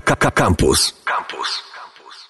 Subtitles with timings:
[0.00, 0.94] Campus.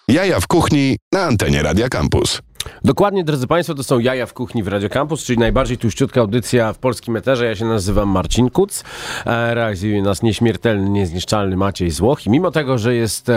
[0.09, 2.43] Jaja w kuchni na antenie Radia Campus.
[2.85, 6.73] Dokładnie, drodzy Państwo, to są Jaja w Kuchni w Radio Campus, czyli najbardziej tuściutka audycja
[6.73, 7.47] w polskim eterze.
[7.47, 8.85] Ja się nazywam Marcin Kuc.
[9.27, 12.27] E, realizuje nas nieśmiertelny, niezniszczalny Maciej Złoch.
[12.27, 13.31] I mimo tego, że jest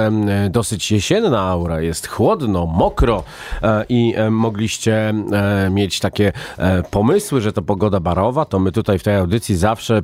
[0.50, 3.24] dosyć jesienna aura, jest chłodno, mokro
[3.64, 5.14] e, i e, mogliście
[5.72, 6.32] mieć takie
[6.92, 10.02] pomysły, że to pogoda barowa, to my tutaj w tej audycji zawsze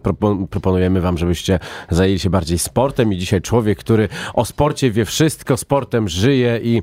[0.50, 3.14] proponujemy Wam, żebyście zajęli się bardziej sportem.
[3.14, 6.82] I dzisiaj człowiek, który o sporcie wie wszystko, sportem żyje i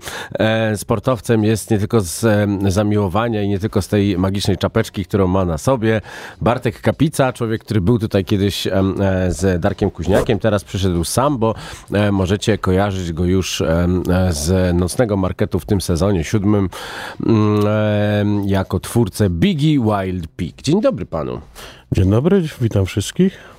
[0.76, 2.24] sportowcem jest nie tylko z
[2.68, 6.00] zamiłowania i nie tylko z tej magicznej czapeczki, którą ma na sobie.
[6.40, 8.72] Bartek Kapica, człowiek, który był tutaj kiedyś e,
[9.28, 11.54] z Darkiem Kuźniakiem, teraz przyszedł sam, bo
[11.92, 13.62] e, możecie kojarzyć go już
[14.30, 16.68] z nocnego marketu w tym sezonie siódmym
[17.26, 20.62] mm, jako twórcę Biggie Wild Pig.
[20.62, 21.40] Dzień dobry panu.
[21.92, 23.53] Dzień dobry, witam wszystkich.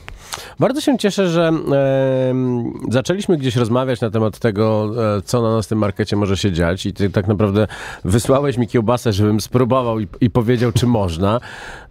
[0.59, 2.33] Bardzo się cieszę, że e,
[2.89, 6.93] zaczęliśmy gdzieś rozmawiać na temat tego, e, co na naszym markecie może się dziać i
[6.93, 7.67] ty tak naprawdę
[8.05, 11.39] wysłałeś mi kiełbasę, żebym spróbował i, i powiedział, czy można.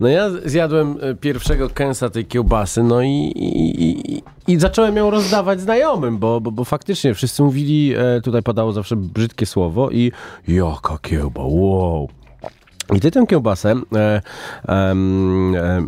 [0.01, 5.11] No ja zjadłem e, pierwszego kęsa tej kiełbasy, no i, i, i, i zacząłem ją
[5.11, 10.13] rozdawać znajomym, bo, bo, bo faktycznie wszyscy mówili, e, tutaj padało zawsze brzydkie słowo i
[10.49, 12.09] jaka kiełba, wow.
[12.93, 14.23] I ty tę kiełbasę, e,
[14.69, 14.95] e,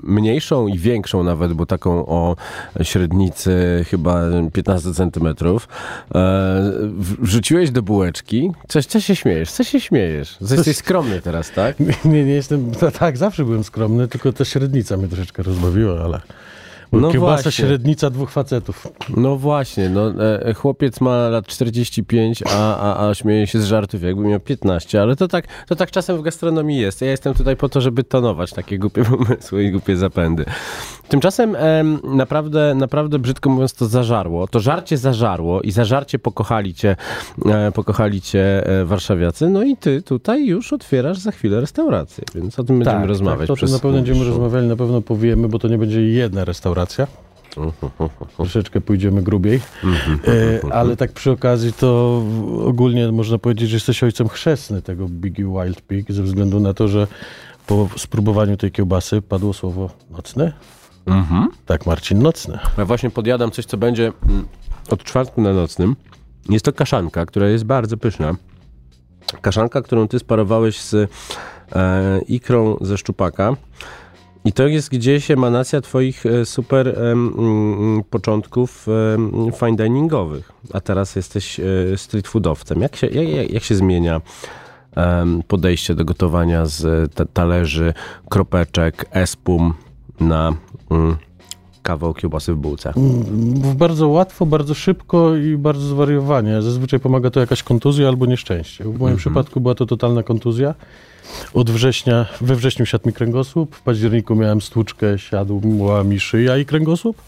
[0.03, 2.37] mniejszą i większą nawet, bo taką o
[2.83, 5.69] średnicy chyba 15 centymetrów,
[6.15, 6.73] e,
[7.21, 8.53] wrzuciłeś do bułeczki.
[8.69, 9.51] Coś, co się śmiejesz?
[9.51, 10.39] Co się śmiejesz?
[10.41, 11.77] Jesteś skromny teraz, tak?
[12.05, 16.21] Nie, nie jestem, tak, zawsze byłem skromny, tylko ta średnica mnie troszeczkę rozbawiła, ale...
[16.93, 17.65] No Kiełbasa właśnie.
[17.65, 18.89] średnica dwóch facetów.
[19.17, 24.03] No właśnie, no, e, chłopiec ma lat 45, a, a, a śmieje się z żartów,
[24.03, 27.01] jakby miał 15, ale to tak, to tak czasem w gastronomii jest.
[27.01, 30.45] Ja jestem tutaj po to, żeby tonować takie głupie pomysły i głupie zapędy.
[31.09, 34.49] Tymczasem e, naprawdę, naprawdę brzydko mówiąc to zażarło.
[34.49, 36.97] To żarcie zażarło i zażarcie pokochali cię,
[37.47, 39.49] e, pokochali cię e, warszawiacy.
[39.49, 43.49] No i ty tutaj już otwierasz za chwilę restaurację, więc o tym będziemy tak, rozmawiać.
[43.49, 46.45] Tak, to, to na pewno będziemy rozmawiali, na pewno powiemy, bo to nie będzie jedna
[46.45, 46.76] restauracja.
[48.37, 49.61] Troszeczkę pójdziemy grubiej.
[50.65, 52.23] E, ale tak przy okazji to
[52.65, 56.89] ogólnie można powiedzieć, że jesteś ojcem chrzestny tego Biggie Wild Pig ze względu na to,
[56.89, 57.07] że
[57.67, 60.53] po spróbowaniu tej kiełbasy padło słowo nocne.
[61.07, 61.49] Mhm.
[61.67, 62.59] Tak, Marcin, nocne.
[62.79, 64.49] Ja właśnie podjadam coś, co będzie mm,
[64.91, 65.97] od czwartku na nocnym.
[66.49, 68.35] Jest to kaszanka, która jest bardzo pyszna.
[69.41, 70.95] Kaszanka, którą ty sparowałeś z
[71.75, 73.57] e, ikrą ze szczupaka.
[74.47, 81.17] I to jest gdzieś emanacja twoich e, super um, początków um, fine diningowych, a teraz
[81.17, 81.65] jesteś e,
[81.97, 82.81] street foodowcem.
[82.81, 84.21] Jak się, jak, jak się zmienia
[84.97, 87.95] um, podejście do gotowania z talerzy,
[88.29, 89.75] kropeczek, espum
[90.21, 90.53] na
[90.89, 91.17] um,
[91.87, 92.93] kawał kiełbasy w bułce?
[92.97, 96.63] Mm, bardzo łatwo, bardzo szybko i bardzo zwariowanie.
[96.63, 98.85] Zazwyczaj pomaga to jakaś kontuzja albo nieszczęście.
[98.85, 99.17] W moim mhm.
[99.17, 100.75] przypadku była to totalna kontuzja.
[101.55, 106.65] Od września, we wrześniu siadł mi kręgosłup, w październiku miałem stłuczkę, siadła mi szyja i
[106.65, 107.23] kręgosłup,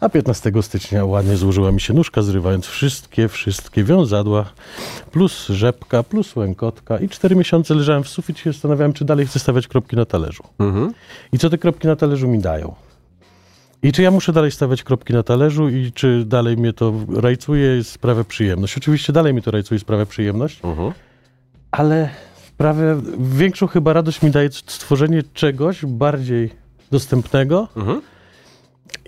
[0.00, 4.44] a 15 stycznia ładnie złożyła mi się nóżka, zrywając wszystkie, wszystkie wiązadła,
[5.12, 9.26] plus rzepka, plus łękotka i cztery miesiące leżałem w suficie i się zastanawiałem, czy dalej
[9.26, 10.42] chcę stawiać kropki na talerzu.
[10.58, 10.92] Mhm.
[11.32, 12.74] I co te kropki na talerzu mi dają?
[13.82, 17.78] I czy ja muszę dalej stawiać kropki na talerzu i czy dalej mnie to rajcuje
[17.78, 18.76] i sprawia przyjemność?
[18.76, 20.92] Oczywiście dalej mi to rajcuje i sprawia przyjemność, mhm.
[21.70, 22.08] ale
[22.46, 26.50] sprawia, większą chyba radość mi daje stworzenie czegoś bardziej
[26.90, 27.68] dostępnego.
[27.76, 28.00] Mhm.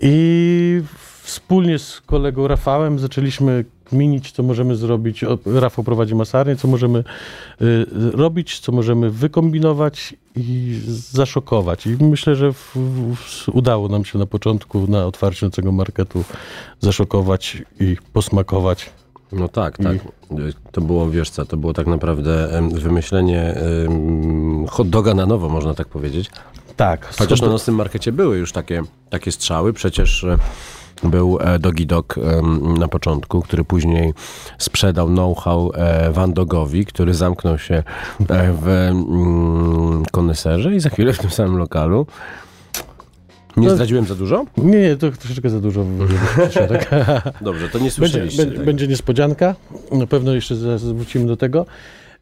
[0.01, 0.81] I
[1.21, 5.25] wspólnie z kolegą Rafałem zaczęliśmy kminić, co możemy zrobić.
[5.45, 11.87] Rafał prowadzi masarnię, co możemy y, robić, co możemy wykombinować i zaszokować.
[11.87, 12.77] I myślę, że w,
[13.15, 16.23] w, udało nam się na początku, na otwarciu tego marketu,
[16.79, 18.89] zaszokować i posmakować
[19.31, 19.97] no tak, tak.
[20.71, 23.55] To było, wiesz co, to było tak naprawdę wymyślenie
[24.69, 26.29] hot doga na nowo, można tak powiedzieć.
[26.75, 27.15] Tak.
[27.17, 30.37] Chociaż na nocnym markecie były już takie, takie strzały, przecież e,
[31.03, 32.15] był e, Dogi Dog
[32.79, 34.13] na początku, który później
[34.57, 37.83] sprzedał know-how e, Van Dogowi, który zamknął się
[38.61, 42.07] w mm, koneserze i za chwilę w tym samym lokalu
[43.57, 44.45] nie no, zdradziłem za dużo?
[44.57, 45.85] Nie, nie, to troszeczkę za dużo.
[46.69, 46.89] tak?
[47.41, 49.55] Dobrze, to nie słyszeliście będzie, będzie niespodzianka,
[49.91, 51.65] na pewno jeszcze wrócimy do tego.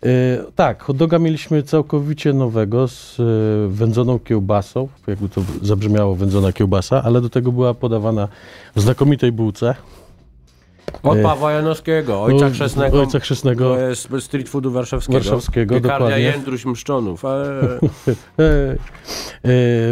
[0.04, 0.10] Yy,
[0.56, 3.26] tak, hot doga mieliśmy całkowicie nowego z yy,
[3.70, 8.28] wędzoną kiełbasą, jakby to zabrzmiało wędzona kiełbasa, ale do tego była podawana
[8.76, 9.76] w znakomitej bułce.
[11.04, 13.78] Od e, Pawła Janowskiego, ojca chrzestnego, ojca chrzestnego
[14.20, 15.20] street foodu warszawskiego.
[15.20, 16.26] Warszawskiego, Piekarnia dokładnie.
[16.26, 17.26] Jędruś Mszczonów.
[17.26, 17.28] E,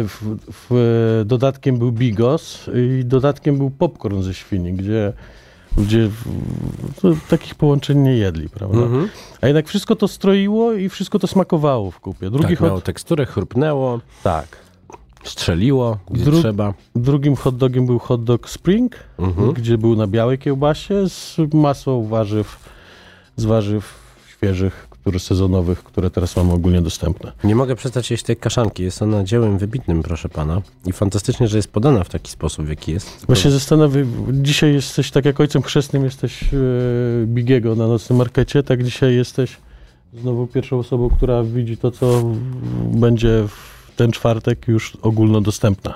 [0.08, 0.36] w,
[0.70, 5.12] w, dodatkiem był bigos i dodatkiem był popcorn ze świni, gdzie
[5.80, 6.10] Ludzie
[7.02, 8.78] to, takich połączeń nie jedli, prawda?
[8.78, 9.08] Mhm.
[9.40, 12.30] A jednak wszystko to stroiło i wszystko to smakowało w kupie.
[12.30, 14.46] Drugi Tak, hot, miało teksturę, chrupnęło, tak.
[15.24, 16.74] strzeliło, gdzie Dru- trzeba.
[16.96, 19.52] Drugim hot dogiem był hot dog spring, Mhm.
[19.52, 22.68] gdzie był na białej kiełbasie z masą warzyw,
[23.36, 23.94] z warzyw
[24.28, 24.88] świeżych,
[25.18, 27.32] sezonowych, które teraz mamy ogólnie dostępne.
[27.44, 28.82] Nie mogę przestać jeść tej kaszanki.
[28.82, 30.62] Jest ona dziełem wybitnym, proszę pana.
[30.86, 33.26] I fantastycznie, że jest podana w taki sposób, w jaki jest.
[33.26, 36.56] Właśnie zastanawiam, dzisiaj jesteś, tak jak ojcem chrzestnym jesteś e,
[37.26, 39.56] Bigiego na nocnym markecie, tak dzisiaj jesteś
[40.14, 42.24] znowu pierwszą osobą, która widzi to, co
[42.92, 45.94] będzie w ten czwartek już ogólnodostępna.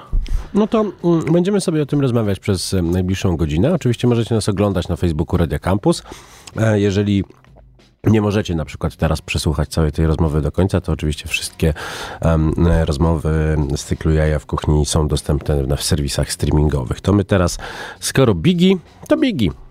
[0.54, 3.74] No to mm, będziemy sobie o tym rozmawiać przez e, najbliższą godzinę.
[3.74, 6.02] Oczywiście możecie nas oglądać na Facebooku Radia Campus.
[6.56, 7.24] E, Jeżeli
[8.06, 11.74] nie możecie na przykład teraz przesłuchać całej tej rozmowy do końca, to oczywiście wszystkie
[12.22, 17.00] e, rozmowy z cyklu Jaja w Kuchni są dostępne w serwisach streamingowych.
[17.00, 17.58] To my teraz,
[18.00, 18.78] skoro Bigi,
[19.08, 19.63] to Bigi.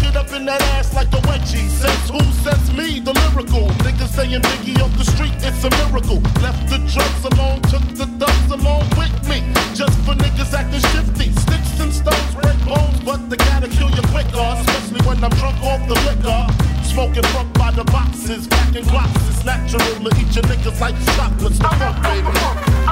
[0.00, 1.68] Get up in that ass like a wedgie.
[1.68, 2.20] Says who?
[2.42, 3.68] Says me, the lyrical.
[3.84, 6.20] Niggas saying Biggie off the street, it's a miracle.
[6.42, 9.42] Left the drugs alone, took the thugs along with me.
[9.74, 11.32] Just for niggas acting shifty.
[11.40, 14.48] Sticks and stones break bones, but they gotta kill you quicker.
[14.60, 16.42] Especially when I'm drunk off the liquor.
[16.84, 19.28] Smoking fuck by the boxes, packing glocks.
[19.28, 21.58] It's natural to eat your niggas like chocolates.
[21.58, 22.83] The fuck, baby.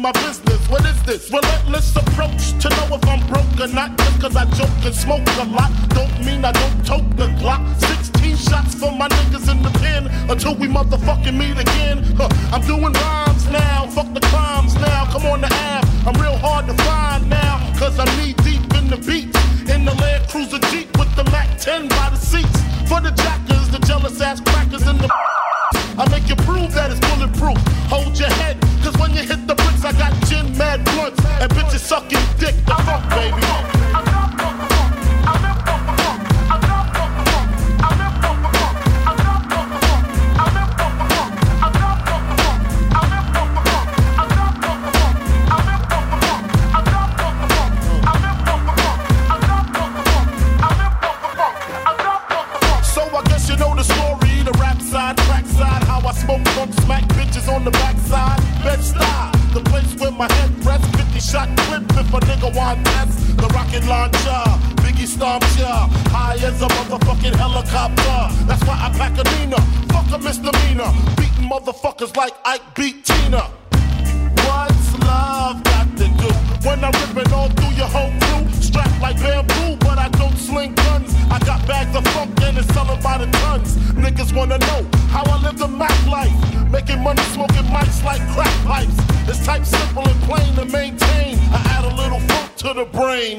[0.00, 0.47] My business.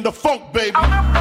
[0.10, 1.19] The funk baby.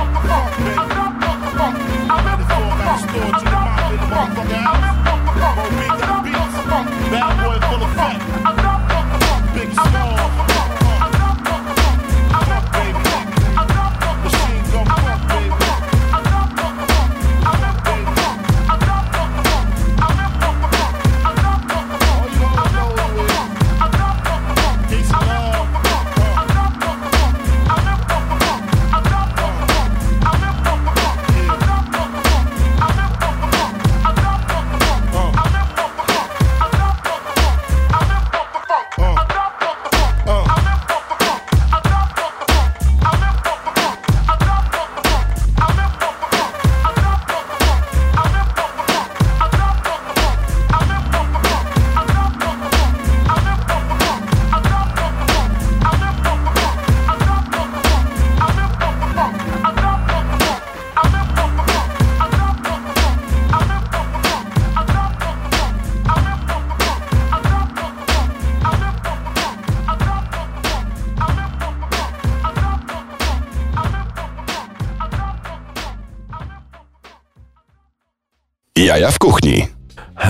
[78.99, 79.67] Jaja w kuchni.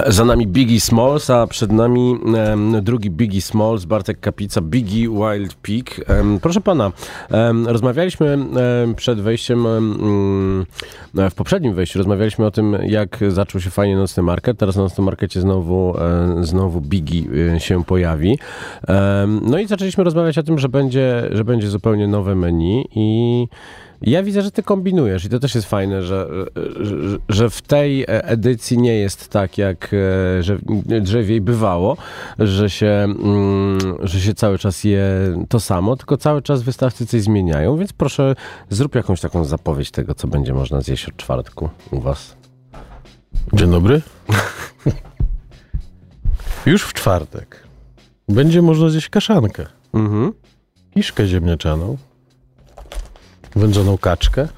[0.06, 2.18] Za nami Biggie Smalls, a przed nami
[2.82, 5.56] drugi Biggie Smalls, Bartek Kapica, Biggie Wild.
[6.06, 6.92] Em, proszę pana,
[7.66, 8.38] rozmawialiśmy
[8.96, 14.22] przed wejściem, em, mm, w poprzednim wejściu, rozmawialiśmy o tym, jak zaczął się fajnie nocny
[14.22, 14.58] market.
[14.58, 17.22] Teraz na nocnym markecie znowu, e, znowu Biggie
[17.54, 18.38] e, się pojawi.
[19.42, 23.46] No i zaczęliśmy rozmawiać o tym, że będzie, że będzie zupełnie nowe menu i
[24.02, 26.28] ja widzę, że ty kombinujesz i to też jest fajne, że,
[26.80, 26.96] że,
[27.28, 29.90] że w tej edycji nie jest tak, jak
[30.38, 30.58] e, że
[31.00, 31.96] drzewiej bywało,
[32.38, 35.04] że się, mm, że się cały czas je
[35.48, 38.34] to samo, tylko cały czas wystawcy coś zmieniają, więc proszę
[38.70, 42.36] zrób jakąś taką zapowiedź tego, co będzie można zjeść od czwartku u was.
[43.52, 44.02] Dzień dobry.
[46.66, 47.62] Już w czwartek
[48.28, 50.32] będzie można zjeść kaszankę, Mhm.
[50.94, 51.96] kiszkę ziemniaczaną,
[53.56, 54.48] wędzoną kaczkę.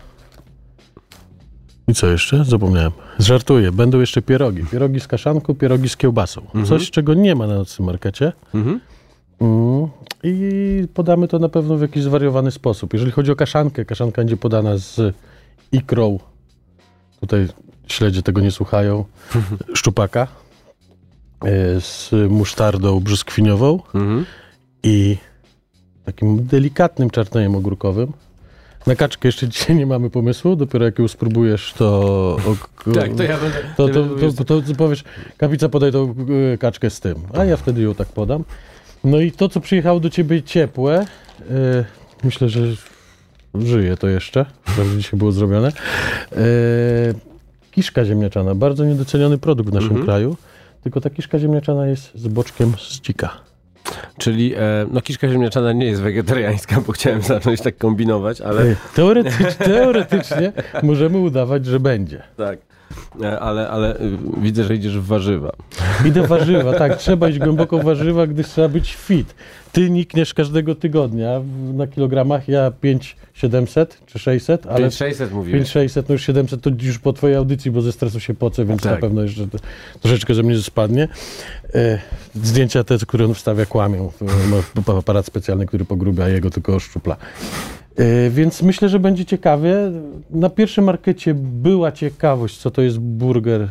[1.89, 2.45] I co jeszcze?
[2.45, 2.93] Zapomniałem.
[3.19, 4.65] Żartuję, będą jeszcze pierogi.
[4.73, 6.43] Pierogi z kaszanką, pierogi z kiełbasą.
[6.69, 8.33] Coś, czego nie ma na nocnym markecie.
[8.55, 8.81] Mhm.
[9.41, 9.89] Mm.
[10.23, 12.93] I podamy to na pewno w jakiś zwariowany sposób.
[12.93, 15.15] Jeżeli chodzi o kaszankę, kaszanka będzie podana z
[15.73, 16.19] ikrą.
[17.21, 17.49] Tutaj
[17.87, 19.05] śledzie tego nie słuchają.
[19.75, 20.27] Szczupaka.
[21.45, 24.27] e, Z musztardą brzoskwiniową Mhm.
[24.83, 25.17] i
[26.05, 28.13] takim delikatnym czarnejem ogórkowym.
[28.87, 31.87] Na kaczkę jeszcze dzisiaj nie mamy pomysłu, dopiero jak ją spróbujesz, to...
[32.47, 32.57] o-
[32.95, 33.59] Tak, to ja będę...
[33.77, 35.05] to, to, to, to, to powiesz,
[35.39, 36.15] kapica podaj tą
[36.55, 38.45] e, kaczkę z tym, a ja wtedy ją tak podam.
[39.05, 41.07] No i to, co przyjechało do ciebie ciepłe,
[41.51, 41.85] e,
[42.25, 42.61] myślę, że
[43.55, 44.47] żyje to jeszcze,
[44.77, 45.69] że dzisiaj było zrobione.
[45.69, 46.43] E,
[47.71, 50.05] kiszka ziemniaczana, bardzo niedoceniony produkt w naszym Mhm.
[50.07, 50.37] kraju,
[50.83, 53.31] tylko ta kiszka ziemniaczana jest z boczkiem z dzika.
[54.21, 54.59] Czyli, e,
[54.91, 58.77] no kiszka ziemniaczana nie jest wegetariańska, bo chciałem zacząć tak kombinować, ale...
[59.59, 62.23] Teoretycznie możemy udawać, że będzie.
[62.37, 62.59] Tak.
[63.23, 65.53] E, Ale, ale y, widzę, że idziesz w warzywa.
[66.05, 69.35] Idę w warzywa, tak, trzeba iść głęboko w warzywa, gdyż trzeba być fit.
[69.73, 71.41] Ty nikniesz każdego tygodnia
[71.75, 75.61] na kilogramach, ja 5700 czy 600, ale 5600 mówiłeś.
[75.61, 78.83] 5600, no już 700 to już po twojej audycji, bo ze stresu się pocę, więc
[78.83, 78.93] Tak.
[78.93, 79.59] na pewno jeszcze to-
[80.01, 81.09] troszeczkę ze mnie spadnie.
[81.75, 81.99] E,
[82.35, 84.13] zdjęcia te, które on wstawia, kłamią.
[84.51, 87.17] Ma p- aparat specjalny, który pogrubia, jego tylko oszczupla.
[87.97, 89.75] E, więc myślę, że będzie ciekawie.
[90.31, 93.69] Na pierwszym markecie była ciekawość, co to jest burger,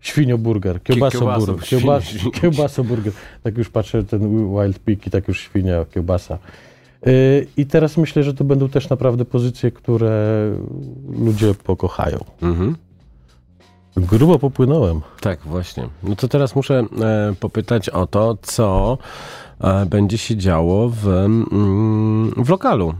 [0.00, 2.04] świnioburger, kiełbasoburger, kiełbaso- kiełbas,
[2.40, 3.12] kiełbasoburger.
[3.42, 6.38] Tak już patrzę, ten Wild Pig i tak już świnia, kiełbasa.
[7.06, 10.50] Y, I teraz myślę, że to będą też naprawdę pozycje, które
[11.18, 12.18] ludzie pokochają.
[12.42, 12.76] Mhm.
[13.96, 15.00] Grubo popłynąłem.
[15.20, 15.88] Tak, właśnie.
[16.02, 18.98] No to teraz muszę e, popytać o to, co
[19.60, 22.94] e, będzie się działo w, mm, w lokalu.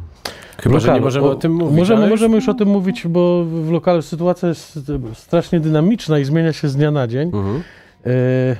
[0.63, 1.05] Chyba, że nie Lokalu.
[1.05, 1.79] możemy o, tym mówić.
[1.79, 4.79] Możemy, ale już- możemy już o tym mówić, bo w lokalu sytuacja jest
[5.15, 7.29] strasznie dynamiczna i zmienia się z dnia na dzień.
[7.35, 7.63] Mhm.
[8.07, 8.57] Y,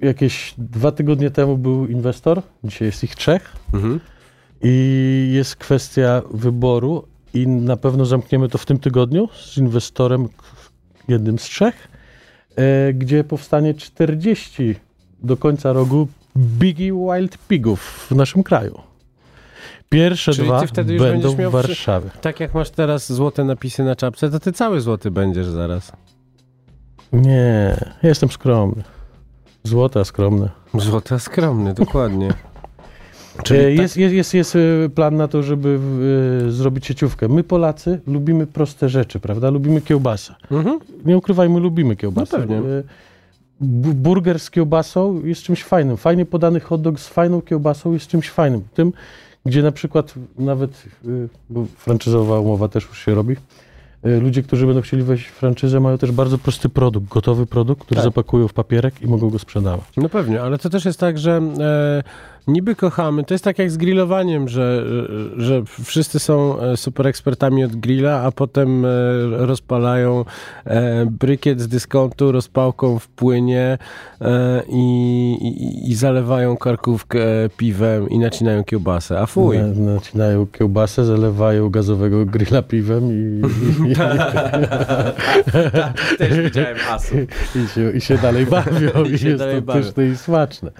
[0.00, 3.52] jakieś dwa tygodnie temu był inwestor, dzisiaj jest ich trzech.
[3.74, 4.00] Mhm.
[4.62, 10.28] I jest kwestia wyboru i na pewno zamkniemy to w tym tygodniu z inwestorem,
[11.08, 11.88] jednym z trzech,
[12.56, 14.74] e, gdzie powstanie 40
[15.22, 18.80] do końca roku Biggie Wild Pigów w naszym kraju.
[19.90, 22.10] Pierwsze Czyli dwa wtedy już będą miał w Warszawie.
[22.20, 25.92] Tak jak masz teraz złote napisy na czapce, to ty cały złoty będziesz zaraz.
[27.12, 28.82] Nie, jestem skromny.
[29.64, 30.48] Złota skromny.
[30.74, 32.28] Złoty, a skromny, dokładnie.
[33.42, 35.78] Czyli tak- Jest, jest, jest, jest e, plan na to, żeby
[36.46, 37.28] e, zrobić sieciówkę.
[37.28, 39.50] My Polacy lubimy proste rzeczy, prawda?
[39.50, 40.34] Lubimy kiełbasę.
[40.50, 40.78] Mhm.
[41.04, 42.38] nie ukrywajmy, lubimy kiełbasę.
[42.38, 42.60] No pewnie.
[43.60, 45.96] Bu- Burger z kiełbasą jest czymś fajnym.
[45.96, 48.62] Fajnie podany hot dog z fajną kiełbasą jest czymś fajnym.
[48.74, 48.92] Tym,
[49.46, 53.36] gdzie na przykład nawet, y, bo franczyzowa umowa też już się robi,
[54.06, 57.84] y, ludzie, którzy będą chcieli wejść w franczyzę, mają też bardzo prosty produkt, gotowy produkt,
[57.84, 58.04] który Tak.
[58.04, 59.84] zapakują w papierek i mogą go sprzedawać.
[59.96, 62.02] No pewnie, ale to też jest tak, że e,
[62.50, 64.84] niby kochamy, to jest tak jak z grillowaniem, że,
[65.36, 68.88] że wszyscy są e, super ekspertami od grilla, a potem e,
[69.30, 70.24] rozpalają
[70.64, 73.78] e, brykiet z dyskontu rozpałką w płynie
[74.68, 77.20] i, i, i zalewają karkówkę
[77.56, 79.58] piwem i nacinają kiełbasę, a fuj.
[79.58, 83.42] Na- Nacinają kiełbasę, zalewają gazowego grilla piwem i,
[83.90, 83.94] i,
[86.18, 87.16] Też widziałem asów.
[87.56, 89.04] i, się, i się dalej bawią.
[89.04, 89.82] I I, się jest dalej to bawią.
[89.82, 90.70] pyszne i smaczne.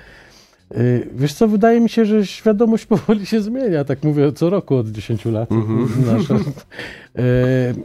[0.77, 4.77] Y, Wiesz co, wydaje mi się, że świadomość powoli się zmienia, tak mówię co roku
[4.77, 5.49] od 10 lat.
[6.07, 6.35] Nasza.
[6.35, 6.41] Y,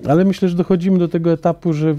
[0.10, 1.96] Ale myślę, że dochodzimy do tego etapu, że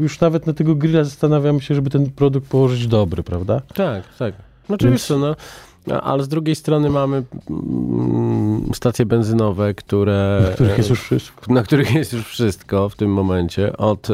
[0.00, 3.60] już nawet na tego grilla zastanawiamy się, żeby ten produkt położyć dobry, prawda?
[3.74, 4.34] Tak, tak.
[4.68, 5.36] No oczywiście, no.
[5.86, 10.40] No, ale z drugiej strony mamy mm, stacje benzynowe, które...
[10.42, 11.52] Na których jest już wszystko.
[11.52, 13.76] Na których jest już wszystko w tym momencie.
[13.76, 14.08] Od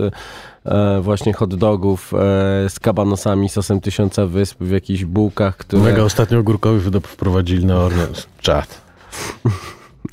[0.64, 2.16] e, właśnie hot dogów e,
[2.68, 5.83] z kabanosami, sosem tysiąca wysp w jakichś bułkach, które...
[5.83, 8.12] Mega ostatnio ogórkowy wprowadzili na Orlen.
[8.40, 8.85] Czad.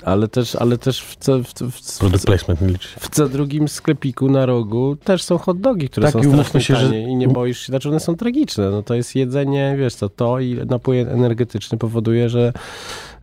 [0.05, 2.89] Ale też, ale też w, co, w, w, Product placement nie liczy.
[2.99, 6.75] w co drugim sklepiku na rogu też są hot dogi, które Tak, są strasznie się,
[6.75, 8.69] że- i nie boisz się, znaczy one są tragiczne.
[8.69, 12.53] No to jest jedzenie, wiesz co, to i napój energetyczny powoduje, że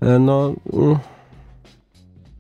[0.01, 0.53] e, no...
[0.73, 0.99] mm,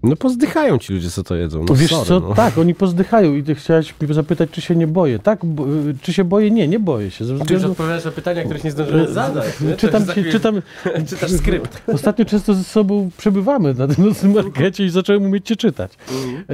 [0.02, 1.64] No pozdychają ci ludzie, co to jedzą.
[1.68, 2.34] No, Wiesz sorry, co, no.
[2.34, 5.18] tak, oni pozdychają i ty chciałeś mnie zapytać, czy się nie boję.
[5.18, 5.66] Tak, bo,
[6.02, 6.50] czy się boję?
[6.50, 7.24] Nie, nie boję się.
[7.24, 9.60] Ze Ty już odpowiadasz na pytania, których nie zdążyłem zadać.
[9.60, 9.76] nie?
[9.76, 10.62] czytam, jest czytam,
[11.08, 11.82] Czytasz skrypt.
[11.94, 15.92] Ostatnio często ze sobą przebywamy na tym nocnym markecie i zacząłem umieć cię czytać.
[16.12, 16.44] Mhm.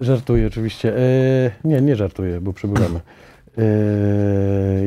[0.00, 0.96] E, żartuję oczywiście.
[0.96, 3.00] E, nie, nie żartuję, bo przebywamy.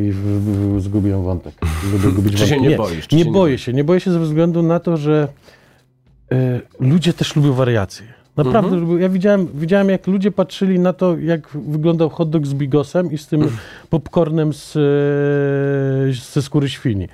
[0.04, 1.54] I w, w, zgubiłem wątek.
[1.94, 2.70] Lubię gubić Czy się wątki.
[2.70, 3.12] nie boisz?
[3.12, 3.74] Nie się nie boję się.
[3.74, 5.28] Nie boję się ze względu na to, że
[6.80, 8.06] ludzie też lubią wariacje.
[8.38, 9.02] Naprawdę, Mhm.
[9.02, 13.18] ja widziałem, widziałem, jak ludzie patrzyli na to, jak wyglądał hot dog z bigosem i
[13.18, 13.42] z tym
[13.90, 17.08] popcornem z, e, ze skóry świni.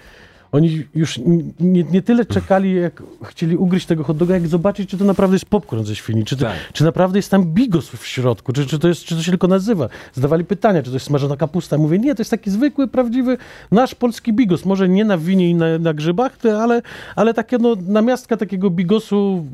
[0.52, 1.20] Oni już
[1.60, 5.36] nie, nie tyle czekali, jak chcieli ugryźć tego hot doga, jak zobaczyć, czy to naprawdę
[5.36, 6.56] jest popcorn ze świni, czy, to, Tak.
[6.74, 9.48] czy naprawdę jest tam bigos w środku, czy, czy, to jest, czy to się tylko
[9.48, 9.90] nazywa.
[10.14, 11.78] Zadawali pytania, czy to jest smażona kapusta.
[11.78, 13.38] Mówię, nie, to jest taki zwykły, prawdziwy
[13.72, 14.66] nasz polski bigos.
[14.66, 16.82] Może nie na winie i na, na grzybach, ale,
[17.16, 19.46] ale takie no, namiastka takiego bigosu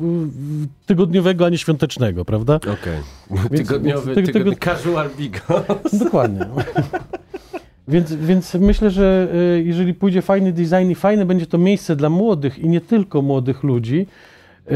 [0.86, 2.56] tygodniowego, a nie świątecznego, prawda?
[2.56, 3.00] Okej.
[3.32, 5.40] Więc- Tygodniowy, więc tego- tygodni, tego- casual bigo.
[5.94, 6.46] Dokładnie.
[7.88, 12.10] Więc, więc myślę, że y, jeżeli pójdzie fajny design i fajne będzie to miejsce dla
[12.10, 14.08] młodych i nie tylko młodych ludzi,
[14.72, 14.74] y,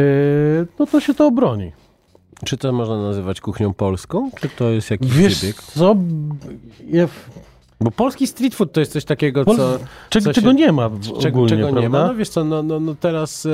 [0.79, 1.71] no to się to obroni.
[2.45, 4.31] Czy to można nazywać kuchnią polską?
[4.39, 5.61] Czy to jest jakiś Wiesz wybieg?
[5.63, 5.95] co?
[6.89, 7.07] Ja,
[7.81, 9.79] Bo polski street food to jest coś takiego, Pol- co...
[10.09, 12.07] czego, co czego się- nie ma w- Czego, ogólnie, czego nie ma?
[12.07, 13.49] No wiesz co, no, no, no teraz e,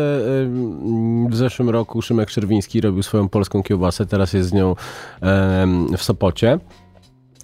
[1.29, 4.75] w zeszłym roku Szymek Czerwiński robił swoją polską kiełbasę, teraz jest z nią
[5.97, 6.59] w Sopocie.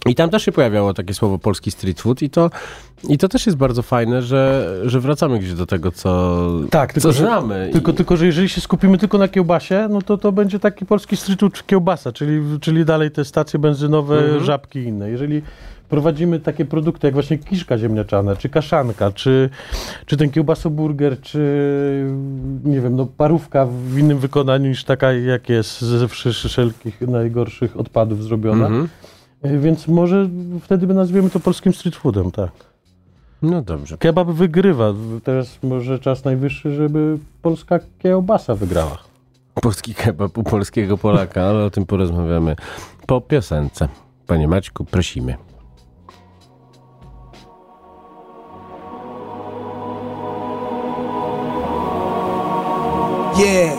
[0.05, 2.49] I tam też się pojawiało takie słowo polski street food i to,
[3.09, 6.93] i to też jest bardzo fajne, że, że wracamy gdzieś do tego, co, Tak, co
[6.93, 7.69] tylko, że, znamy.
[7.73, 10.85] tylko, I- tylko, że jeżeli się skupimy tylko na kiełbasie, no to to będzie taki
[10.85, 14.43] polski street food kiełbasa, czyli, czyli dalej te stacje benzynowe, Mhm.
[14.43, 15.09] żabki i inne.
[15.09, 15.41] Jeżeli
[15.89, 19.49] prowadzimy takie produkty jak właśnie kiszka ziemniaczana, czy kaszanka, czy,
[20.05, 21.39] czy ten kiełbasoburger, czy
[22.63, 28.23] nie wiem, no parówka w innym wykonaniu niż taka jak jest ze wszelkich najgorszych odpadów
[28.23, 28.65] zrobiona.
[28.67, 28.87] Mhm.
[29.45, 30.29] Y, Więc może
[30.61, 32.51] wtedy by nazwiemy to polskim street foodem, tak.
[33.41, 33.97] No dobrze.
[33.97, 34.93] Kebab wygrywa.
[35.23, 38.97] Teraz może czas najwyższy, żeby polska kiełbasa wygrała.
[39.53, 42.55] Polski kebab u polskiego Polaka, ale o tym porozmawiamy
[43.07, 43.87] po piosence.
[44.27, 45.35] Panie Maćku, prosimy.
[53.37, 53.73] Yeah.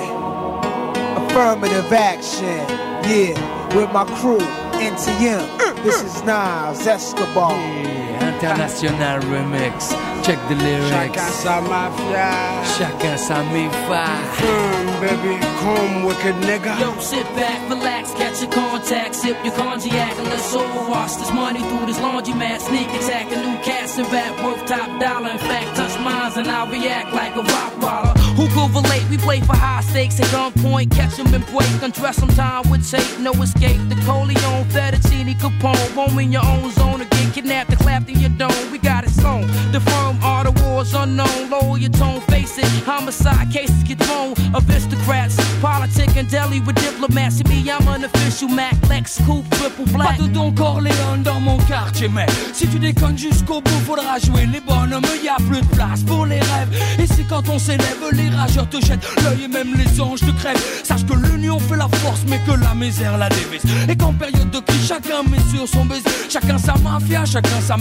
[1.16, 2.66] Affirmative action.
[3.08, 3.34] Yeah.
[3.74, 5.82] With my crew, NTM.
[5.82, 8.03] This is Nas Escobar.
[8.20, 9.90] International remix.
[10.24, 11.20] Check the lyrics.
[11.20, 12.30] Chacun sa mafia.
[12.76, 14.06] Chacun sa mi-fa.
[14.40, 16.80] Mm, baby, come wicked nigga.
[16.80, 21.32] Yo, sit back, relax, catch your contact, sip your cognac, and let's all wash this
[21.32, 22.60] money through this laundromat.
[22.60, 25.30] Sneak attack, a new cast and rap worth top dollar.
[25.30, 28.16] In fact, touch mines and I'll react like a rock baller.
[28.38, 29.04] Who could relate?
[29.10, 32.88] We play for high stakes at gunpoint, catch 'em and break, undress 'em time with
[32.90, 33.80] tape, no escape.
[33.90, 38.30] The Coleon, Fettuccine, Capone, roam in your own zone again, kidnapped and clapped in your
[38.30, 38.70] dome.
[38.72, 39.46] We got it sewn.
[39.72, 41.50] The firm are the wars unknown.
[41.50, 42.66] Lower your tone, face it.
[42.86, 44.34] Homicide cases get thrown.
[44.54, 47.36] Aristocrats, politic and deli with diplomats.
[47.36, 50.16] See me, I'm an official Mac, Lex, Coupe, triple black.
[50.16, 54.46] Pas de Don Corleone dans mon quartier, mais si tu déconnes jusqu'au bout, faudra jouer
[54.46, 55.02] les bonhommes.
[55.22, 56.72] Y a plus de place pour les rêves.
[56.98, 60.30] Et c'est quand on s'élève, les rageurs te jettent l'œil et même les anges te
[60.38, 60.62] crèvent.
[60.84, 63.62] Sache que l'union fait la force, mais que la misère la dévise.
[63.88, 66.04] Et qu'en période de crise, chacun met sur son baiser.
[66.28, 67.76] Chacun sa mafia, chacun sa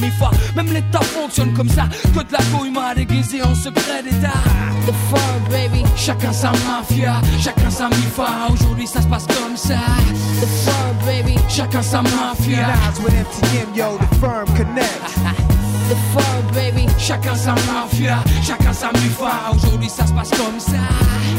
[0.56, 1.88] Même l'État fonctionne comme ça.
[2.14, 4.34] Que de la couille m'a déguisé en secret d'État.
[4.86, 5.84] The fur, baby.
[5.96, 8.28] Chacun sa mafia, chacun sa mi-foi.
[8.52, 9.80] Aujourd'hui, ça se passe comme ça.
[10.42, 11.36] The fur, baby.
[11.50, 12.74] Chacun sa mafia.
[13.04, 15.50] With MTM, yo, the firm connect.
[15.94, 16.88] The fur, baby.
[16.98, 19.30] Chacun sa mafia, chacun sa mi-foi.
[19.54, 20.80] Aujourd'hui ça se passe comme ça.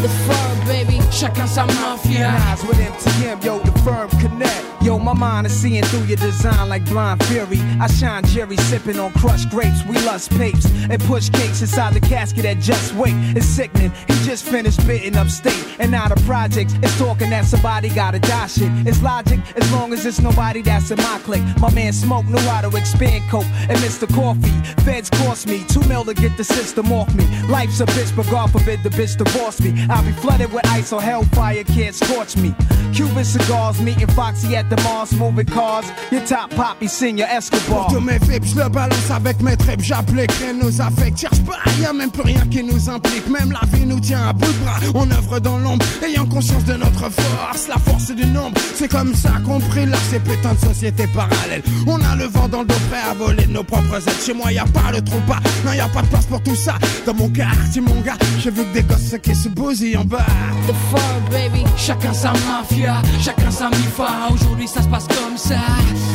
[0.01, 1.01] The fur, baby.
[1.11, 2.31] Chacun sa mafia.
[2.69, 4.63] With MTM, yo, the firm connect.
[4.81, 7.59] Yo, my mind is seeing through your design like blind fury.
[7.81, 9.83] I shine Jerry sipping on crushed grapes.
[9.89, 13.15] We lust papes and push cakes inside the casket that just wait.
[13.35, 13.93] It's sickening.
[14.07, 15.65] He just finished bitten upstate.
[15.79, 18.71] And now the projects is talking that somebody gotta die shit.
[18.87, 21.45] It's logic as long as it's nobody that's in my clique.
[21.59, 24.07] My man Smoke knew how to expand coke and Mr.
[24.15, 24.44] Coffee.
[24.85, 27.25] Feds cost me two mil to get the system off me.
[27.49, 29.87] Life's a bitch, but God forbid the bitch divorce me.
[29.89, 32.55] I'll be flooded with ice or hellfire can't scorch me.
[32.93, 35.87] Cuban cigars, meeting Foxy at the Mars, moving cars.
[36.13, 37.87] Your top poppy, senior Escobar.
[37.87, 41.19] Pour tous mes vips, je le balance avec mes tripes, j'applique rien nous affecte.
[41.19, 43.27] Cherche pas, y'a même plus rien qui nous implique.
[43.29, 44.79] Même la vie nous tient à bout de bras.
[44.95, 47.69] On œuvre dans l'ombre, ayant conscience de notre force.
[47.69, 51.63] La force du nombre, c'est comme ça qu'on prie là, ces putains de sociétés parallèles.
[51.87, 54.15] On a le vent dans le dos, prêt à voler nos propres ailes.
[54.35, 56.43] Chez moi, y a pas le trou pas, non, y a pas de place pour
[56.43, 56.75] tout ça.
[57.07, 60.27] Dans mon quartier, mon gars, j'ai vu que des gosses qui se bousillent en bas.
[60.67, 61.65] The firm, baby.
[61.77, 64.09] Chacun sa mafia, chacun sa mifa.
[64.33, 65.61] Aujourd'hui ça se passe comme ça.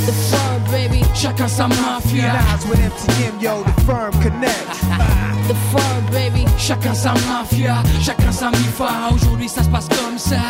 [0.05, 1.01] The firm, baby.
[1.13, 2.33] Chacun sa mafia.
[2.69, 4.67] With MTM, yo, the firm connect.
[5.47, 6.45] The firm, baby.
[6.57, 8.89] Chacun sa mafia, chacun sa mifa.
[9.13, 10.41] Aujourd'hui ça se passe comme ça.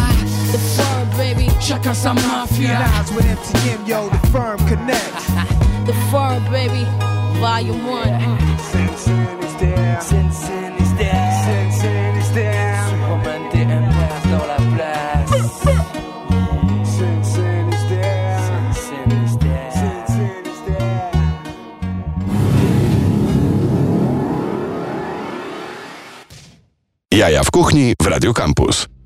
[0.52, 1.50] The firm, baby.
[1.60, 2.80] Chacun sa mafia.
[3.16, 5.14] With MTM, yo, the firm connect.
[5.86, 6.86] The firm, baby.
[7.38, 8.20] Volume 1.
[8.72, 10.02] Sin Sin is there.
[10.02, 11.32] Sin Sin is there.
[11.46, 12.84] Sin Sin is there.
[12.90, 13.42] Superman
[14.32, 15.30] dans la place.
[16.84, 18.40] Sin Sin is there.
[18.48, 19.72] Sin Sin is there.
[19.72, 21.12] Sin Sin is there.
[27.12, 28.99] Jaja w kuchni w Radio Campus.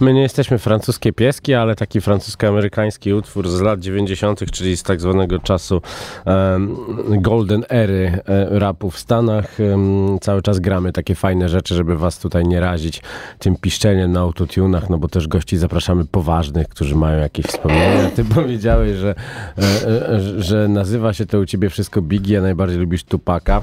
[0.00, 5.00] My nie jesteśmy francuskie pieski, ale taki francusko-amerykański utwór z lat 90., czyli z tak
[5.00, 5.82] zwanego czasu
[6.24, 6.76] em,
[7.08, 9.60] golden ery e, rapu w Stanach.
[9.60, 13.02] Em, cały czas gramy takie fajne rzeczy, żeby was tutaj nie razić
[13.38, 18.10] tym piszczeniem na autotunach, no bo też gości zapraszamy poważnych, którzy mają jakieś wspomnienia.
[18.10, 19.14] Ty powiedziałeś, że,
[19.58, 19.62] e,
[20.08, 23.62] e, że nazywa się to u ciebie wszystko Biggie, a najbardziej lubisz Tupaka.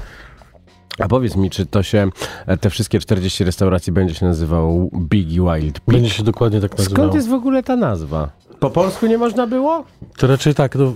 [0.98, 2.08] A powiedz mi, czy to się,
[2.46, 5.94] e, te wszystkie 40 restauracji będzie się nazywało Biggie Wild Pig?
[5.94, 6.96] Będzie się dokładnie tak nazywało.
[6.96, 8.30] Skąd jest w ogóle ta nazwa?
[8.60, 9.84] Po polsku nie można było?
[10.16, 10.92] To raczej tak, do,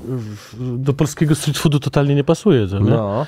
[0.59, 2.91] do polskiego street foodu totalnie nie pasuje to, nie?
[2.91, 3.27] No.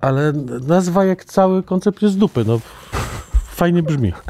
[0.00, 0.32] Ale
[0.66, 2.60] nazwa jak cały koncept jest dupy, no.
[3.50, 4.12] Fajnie brzmi.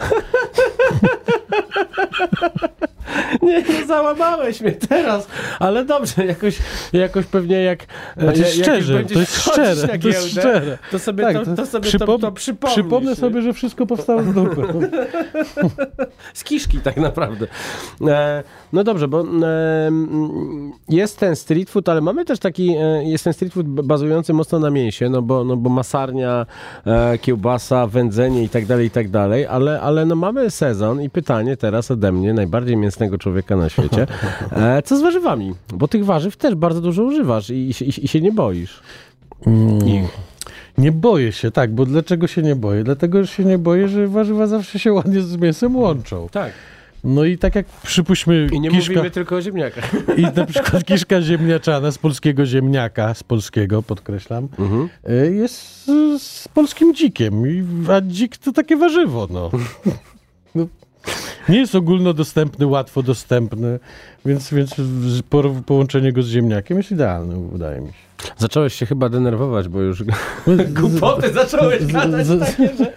[3.42, 5.26] Nie, nie załamałeś mnie teraz,
[5.58, 6.58] ale dobrze, jakoś,
[6.92, 7.82] jakoś pewnie jak,
[8.16, 10.78] e, Znaczy jak szczerze, to jest szczere, na to jest giełdę, szczere.
[10.90, 12.66] To sobie, Tak, to, to sobie przypom- to, to.
[12.66, 14.62] Przypomnę sobie, że wszystko powstało z dupy.
[16.34, 17.46] Z kiszki tak naprawdę.
[18.06, 18.42] E,
[18.72, 19.26] no dobrze, bo e,
[20.88, 24.58] jest ten street food, ale mamy też taki, e, jest ten street food bazujący mocno
[24.58, 26.46] na mięsie, no bo, no bo masarnia,
[26.86, 31.10] e, kiełbasa, wędzenie i tak dalej, i tak dalej, ale, ale no mamy sezon i
[31.10, 32.76] pytanie teraz ode mnie, najbardziej
[33.18, 34.06] człowieka na świecie,
[34.52, 35.54] e, co z warzywami?
[35.74, 38.80] Bo tych warzyw też bardzo dużo używasz i, i, i się nie boisz.
[40.78, 42.84] Nie boję się, tak, bo dlaczego się nie boję?
[42.84, 46.28] Dlatego, że się nie boję, że warzywa zawsze się ładnie z mięsem łączą.
[46.32, 46.52] Tak.
[47.04, 49.92] No i tak jak przypuśćmy I nie kiszka, mówimy tylko o ziemniakach.
[50.16, 54.88] i na przykład kiszka ziemniaczana z polskiego ziemniaka, z polskiego podkreślam, Mhm.
[55.10, 55.84] y, jest
[56.18, 57.42] z, polskim dzikiem,
[57.92, 59.50] a dzik to takie warzywo, no.
[61.48, 63.78] Nie jest ogólnodostępny, łatwo dostępny,
[64.26, 64.74] więc, więc
[65.66, 68.07] połączenie go z ziemniakiem jest idealne, wydaje mi się.
[68.38, 70.02] Zacząłeś się chyba denerwować, bo już
[70.80, 72.92] głupoty zacząłeś gadać takie, że,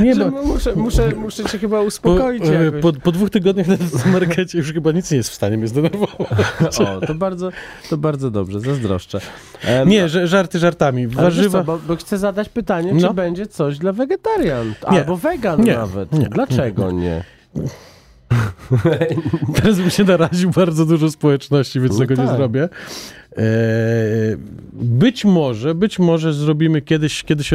[0.00, 2.82] Nie, że bo- muszę, muszę, muszę cię chyba Po, uspokoić e, jakoś.
[2.82, 3.76] po, po dwóch tygodniach na
[4.12, 6.78] markecie już chyba nic nie jest w stanie mnie zdenerwować.
[6.80, 7.50] O, to bardzo,
[7.90, 9.20] to bardzo dobrze, zazdroszczę.
[9.64, 11.06] Em, Nie, że, żarty żartami.
[11.06, 11.58] Warzywa...
[11.58, 13.08] co, bo, bo chcę zadać pytanie, No.
[13.08, 14.98] czy będzie coś dla wegetarian, Nie.
[15.00, 15.74] albo wegan Nie.
[15.74, 16.12] nawet.
[16.12, 16.28] Nie.
[16.28, 17.24] Dlaczego nie?
[19.62, 22.36] Teraz bym się naraził bardzo dużo społeczności, więc No tego nie tak.
[22.36, 22.68] zrobię.
[23.36, 23.42] E,
[24.72, 27.50] być może, być może zrobimy kiedyś, kiedyś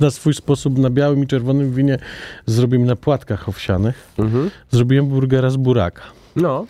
[0.00, 1.98] na swój sposób na białym i czerwonym winie
[2.46, 4.12] zrobimy na płatkach owsianych.
[4.18, 4.50] Mhm.
[4.70, 6.02] Zrobiłem burgera z buraka.
[6.36, 6.66] No,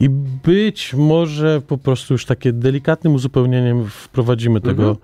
[0.00, 0.08] I
[0.44, 4.96] być może po prostu już takie delikatnym uzupełnieniem wprowadzimy tego, Mhm.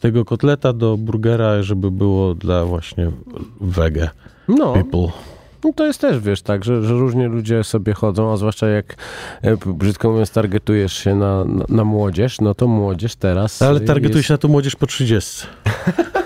[0.00, 3.10] tego kotleta do burgera, żeby było dla właśnie
[3.60, 4.10] wege
[4.48, 4.72] no.
[4.72, 5.08] people.
[5.66, 8.96] No to jest też, wiesz, tak, że, że różnie ludzie sobie chodzą, a zwłaszcza jak,
[9.42, 14.18] e, brzydko mówiąc, targetujesz się na, na, na młodzież, no to młodzież teraz Ale targetuje
[14.18, 14.30] jest...
[14.30, 15.46] na to młodzież po 30.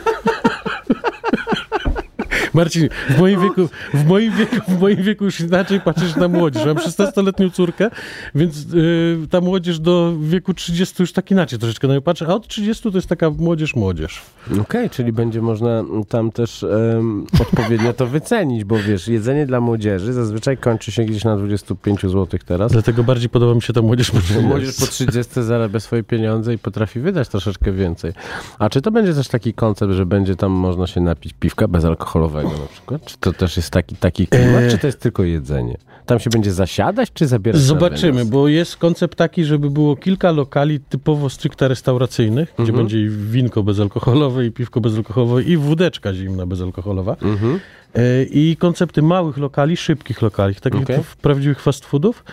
[2.54, 6.66] Marcin, w moim wieku, w moim wieku, w moim wieku już inaczej patrzysz na młodzież.
[6.66, 7.90] Mam 16-letnią córkę,
[8.34, 12.34] więc y, ta młodzież do wieku 30 już tak inaczej troszeczkę na nią patrzy, a
[12.34, 14.22] od 30 to jest taka młodzież, młodzież.
[14.60, 16.66] Okej, czyli będzie można tam też
[17.40, 22.26] odpowiednio to wycenić, bo wiesz, jedzenie dla młodzieży zazwyczaj kończy się gdzieś na 25 zł
[22.46, 22.72] teraz.
[22.72, 24.12] Dlatego bardziej podoba mi się ta młodzież.
[24.12, 28.12] Bo Młodzież po 30 zarabia swoje pieniądze i potrafi wydać troszeczkę więcej.
[28.58, 32.39] A czy to będzie też taki koncept, że będzie tam można się napić piwka bezalkoholowego
[32.48, 33.05] na przykład?
[33.05, 34.70] Czy to też jest taki, taki klimat, Eee.
[34.70, 35.76] czy to jest tylko jedzenie?
[36.07, 40.81] Tam się będzie zasiadać, czy zabierać Zobaczymy, bo jest koncept taki, żeby było kilka lokali
[40.81, 42.76] typowo stricte restauracyjnych, gdzie Mhm.
[42.79, 47.16] będzie i winko bezalkoholowe, i piwko bezalkoholowe, i wódeczka zimna bezalkoholowa.
[47.22, 47.61] Mhm.
[47.94, 52.24] E, I koncepty małych lokali, szybkich lokali, takich w prawdziwych fast foodów.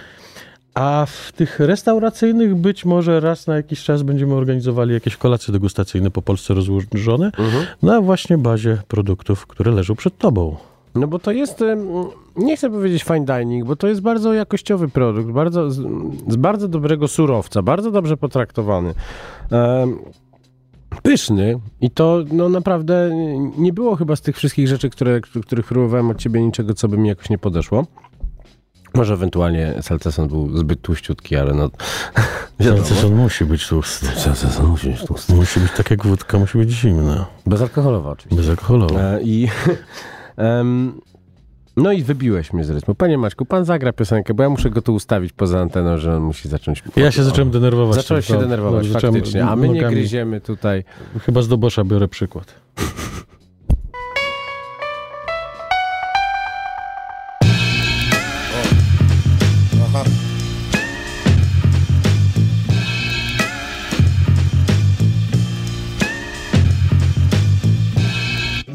[0.78, 6.12] A w tych restauracyjnych być może raz na jakiś czas będziemy organizowali jakieś kolacje degustacyjne
[6.12, 7.66] po Polsce rozłożone Mhm.
[7.82, 10.56] na właśnie bazie produktów, które leżą przed tobą.
[10.96, 11.64] No bo to jest,
[12.36, 17.08] nie chcę powiedzieć fine dining, bo to jest bardzo jakościowy produkt, bardzo, z, bardzo dobrego
[17.08, 18.94] surowca, bardzo dobrze potraktowany.
[19.52, 19.98] Em,
[21.04, 23.12] pyszny i to no naprawdę
[23.58, 26.98] nie było chyba z tych wszystkich rzeczy, które, których próbowałem od ciebie niczego, co by
[26.98, 27.86] mi jakoś nie podeszło.
[28.98, 31.70] Może ewentualnie salceson był zbyt tłuściutki, ale no.
[32.64, 34.06] Salceson musi być tłusty.
[34.06, 35.34] Salceson musi być tłusty.
[35.34, 37.26] Musi być tak jak wódka, musi być zimna.
[37.46, 38.42] Bezalkoholowa oczywiście.
[38.42, 39.00] Bezalkoholowa.
[39.00, 39.48] E, I
[40.38, 41.02] em,
[41.78, 42.96] no i wybiłeś mnie z rytmu.
[42.96, 46.24] Panie Maćku, pan zagra piosenkę, bo ja muszę go tu ustawić poza anteną, że on
[46.24, 46.84] musi zacząć...
[46.96, 47.96] Ja się zacząłem denerwować.
[47.96, 50.84] Zacząłeś się denerwować, no, faktycznie, a my nie gryziemy tutaj.
[51.20, 52.54] Chyba z Dobosza biorę przykład.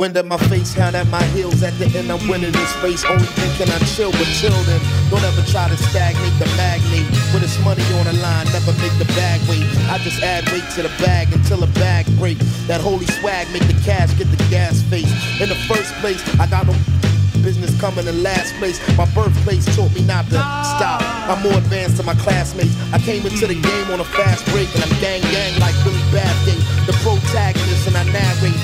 [0.03, 1.63] Wind at my face, hand at my heels.
[1.63, 3.05] At the end, I'm winning this race.
[3.05, 4.81] Only thinking I chill, with children.
[5.15, 7.07] don't ever try to stagnate the magnate.
[7.31, 9.63] When it's money on the line, never make the bag wait.
[9.87, 12.39] I just add weight to the bag until the bag break.
[12.67, 15.07] That holy swag make the cash get the gas face.
[15.41, 16.75] In the first place, I got no
[17.43, 18.79] business coming in last place.
[18.97, 21.03] My birthplace taught me not to stop.
[21.31, 22.75] I'm more advanced than my classmates.
[22.93, 26.03] I came into the game on a fast break, and I'm gang gang like Billy
[26.11, 28.62] Bathgate, the protagonist, and I narrate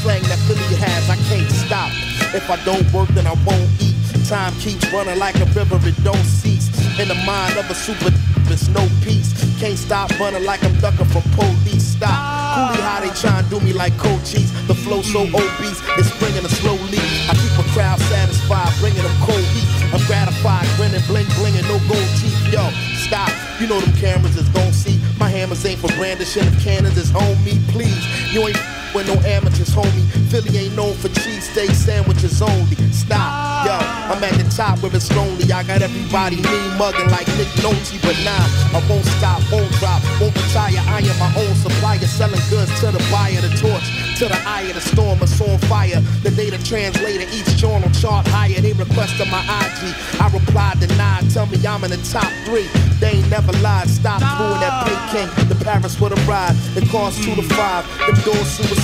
[0.00, 1.08] slang that Philly has.
[1.08, 1.92] I can't stop.
[2.32, 3.96] If I don't work, then I won't eat.
[4.26, 6.68] Time keeps running like a river, it don't cease.
[6.98, 8.10] In the mind of a super,
[8.48, 9.32] there's no peace.
[9.60, 11.96] Can't stop running like I'm ducking from police.
[12.00, 12.16] Stop.
[12.56, 14.48] Coolie how they try and do me like coaches.
[14.66, 15.36] The flow so mm.
[15.36, 17.04] obese, it's bringing a slow leak.
[17.28, 19.68] I keep a crowd satisfied, bringing them cold heat.
[19.92, 22.40] I'm gratified, grinning, bling, blinging, no gold teeth.
[22.48, 22.64] Yo,
[22.96, 23.30] stop.
[23.60, 24.98] You know them cameras is gon' see.
[25.18, 26.46] My hammers ain't for brandishing.
[26.46, 28.00] If cannons is on me, please.
[28.32, 30.06] You ain't with no amateurs, homie.
[30.30, 32.76] Philly ain't known for cheesesteak sandwiches only.
[32.92, 33.76] Stop, yo.
[34.10, 35.50] I'm at the top where it's lonely.
[35.52, 40.02] I got everybody mean mugging like Nick Nolte, but nah, I won't stop, won't drop,
[40.20, 40.82] won't retire.
[40.90, 43.86] I am my own supplier, selling goods to the buyer, the torch
[44.18, 45.18] to the eye of the storm.
[45.22, 46.00] It's on fire.
[46.22, 48.60] The data translator, each journal chart higher.
[48.60, 49.94] They requested my IG.
[50.20, 51.30] I replied, denied.
[51.30, 52.68] Tell me I'm in the top three.
[53.00, 53.88] They ain't never lied.
[53.88, 55.48] Stop fooling that Peking.
[55.48, 56.54] The Paris with a ride.
[56.76, 57.86] It costs two to five.
[58.06, 58.79] Them doors suicide.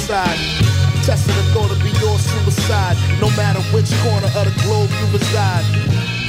[1.04, 2.96] Testing the thought be your suicide.
[3.20, 5.64] No matter which corner of the globe you reside.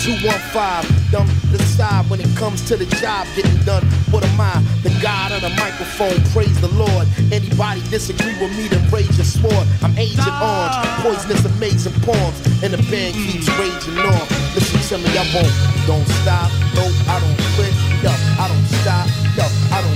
[0.01, 3.83] 215, dumb decide when it comes to the job getting done.
[4.11, 4.61] What am I?
[4.83, 7.07] The God of the microphone, praise the Lord.
[7.31, 9.67] Anybody disagree with me, then raise your sword.
[9.81, 14.25] I'm Agent Orange, poisonous, amazing poems, and the band keeps raging on.
[14.55, 15.53] Listen to me, I won't,
[15.85, 19.86] don't stop, no, I don't quit, yo, I don't stop, yo, I don't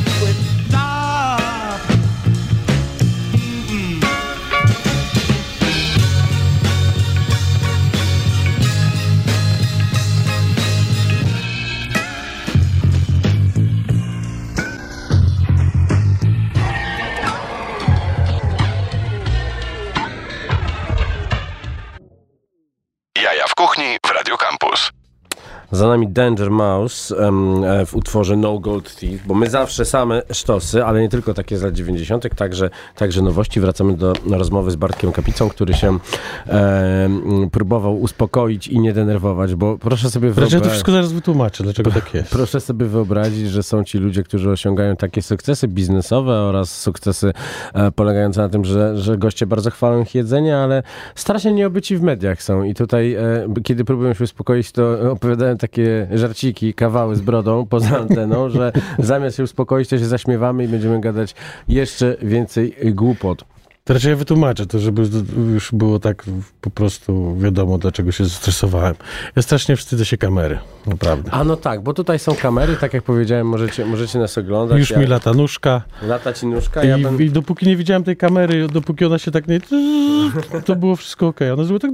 [25.72, 30.86] Za nami Danger Mouse e, w utworze No Gold Teeth, bo my zawsze same sztosy,
[30.86, 33.60] ale nie tylko takie z lat 90., także, także nowości.
[33.60, 36.00] Wracamy do rozmowy z Bartkiem Kapicą, który się
[36.48, 40.72] em, próbował uspokoić i nie denerwować, bo proszę sobie Zresztą ja to wyobrazić...
[40.72, 42.32] wszystko zaraz wytłumaczę, dlaczego tak jest.
[42.32, 47.34] Proszę sobie wyobrazić, że są ci ludzie, którzy osiągają takie sukcesy biznesowe oraz sukcesy
[47.74, 50.84] e, polegające na tym, że, że goście bardzo chwalą ich jedzenie, ale
[51.16, 52.64] strasznie nieobyci w mediach są.
[52.64, 58.00] I tutaj, e, kiedy próbują się uspokoić, to opowiadają takie żarciki, kawały z brodą poza
[58.00, 61.36] anteną, że zamiast się uspokoić, to się zaśmiewamy i będziemy gadać
[61.68, 63.46] jeszcze więcej głupot.
[63.84, 65.02] To raczej ja wytłumaczę to, żeby
[65.54, 66.24] już było tak
[66.62, 68.96] po prostu wiadomo, dlaczego się zestresowałem.
[69.36, 71.32] Ja strasznie wstydzę się kamery, naprawdę.
[71.32, 74.80] A no tak, bo tutaj są kamery, tak jak powiedziałem, możecie, możecie nas oglądać.
[74.80, 77.24] Już ja, mi lata nóżka lata ci nóżka, ja i, będę...
[77.24, 79.60] i dopóki nie widziałem tej kamery, dopóki ona się tak nie...
[80.66, 81.40] To było wszystko ok.
[81.54, 81.92] Ona zrobiła tak...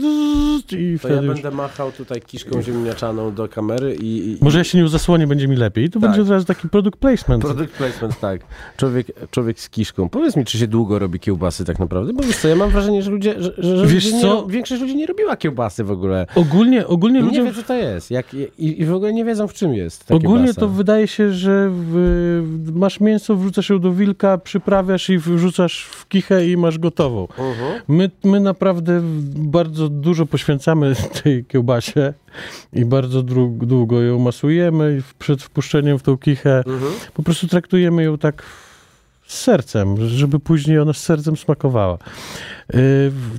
[0.80, 1.34] I To ja już...
[1.34, 4.32] będę machał tutaj kiszką ziemniaczaną do kamery i...
[4.32, 5.90] i Może ja się nie uzasłonię, będzie mi lepiej.
[5.90, 6.02] To Tak.
[6.02, 7.44] będzie od razu taki product placement.
[7.44, 8.42] Product placement, tak.
[8.78, 10.10] Człowiek, człowiek z kiszką.
[10.10, 12.14] Powiedz mi, czy się długo robi kiełbasy tak naprawdę?
[12.14, 14.28] Bo wiesz co, ja mam wrażenie, że ludzie, że, że Wiesz ludzie nie, co?
[14.28, 16.28] ro- większość ludzi nie robiła kiełbasy w ogóle.
[16.36, 17.44] Ogólnie, ogólnie I nie ludzie...
[17.44, 18.12] wie, co to jest.
[18.12, 20.60] Jak, i, I w ogóle nie wiedzą, w czym jest Ogólnie kiełbasa.
[20.62, 26.08] to wydaje się, że w, masz mięso, wrzucasz ją do wilka, przyprawiasz i wrzucasz w
[26.08, 27.22] kichę i masz gotową.
[27.38, 27.82] Mhm.
[27.88, 29.02] My, my naprawdę
[29.36, 32.14] bardzo dużo poświęcamy tej kiełbasie
[32.74, 36.58] i bardzo długo ją masujemy przed wpuszczeniem w tą kichę.
[36.58, 36.92] Mhm.
[37.14, 38.44] Po prostu traktujemy ją tak
[39.28, 41.98] z sercem, żeby później ona z sercem smakowała.
[42.74, 42.80] Yy,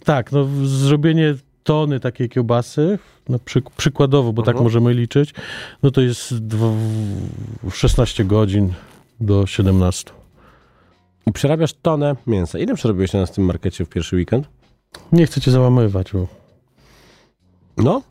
[0.04, 2.98] tak, no zrobienie tony takiej kiełbasy,
[3.28, 4.64] na przyk- przykładowo, bo tak Mhm.
[4.64, 5.34] możemy liczyć,
[5.82, 6.66] no to jest dwa,
[7.72, 8.72] 16 godzin
[9.20, 10.10] do 17.
[11.26, 12.58] I przerabiasz tonę mięsa.
[12.58, 14.48] Ile przerobiłeś na tym markecie w pierwszy weekend?
[15.12, 16.26] Nie chcę cię załamywać, bo
[17.76, 18.02] No.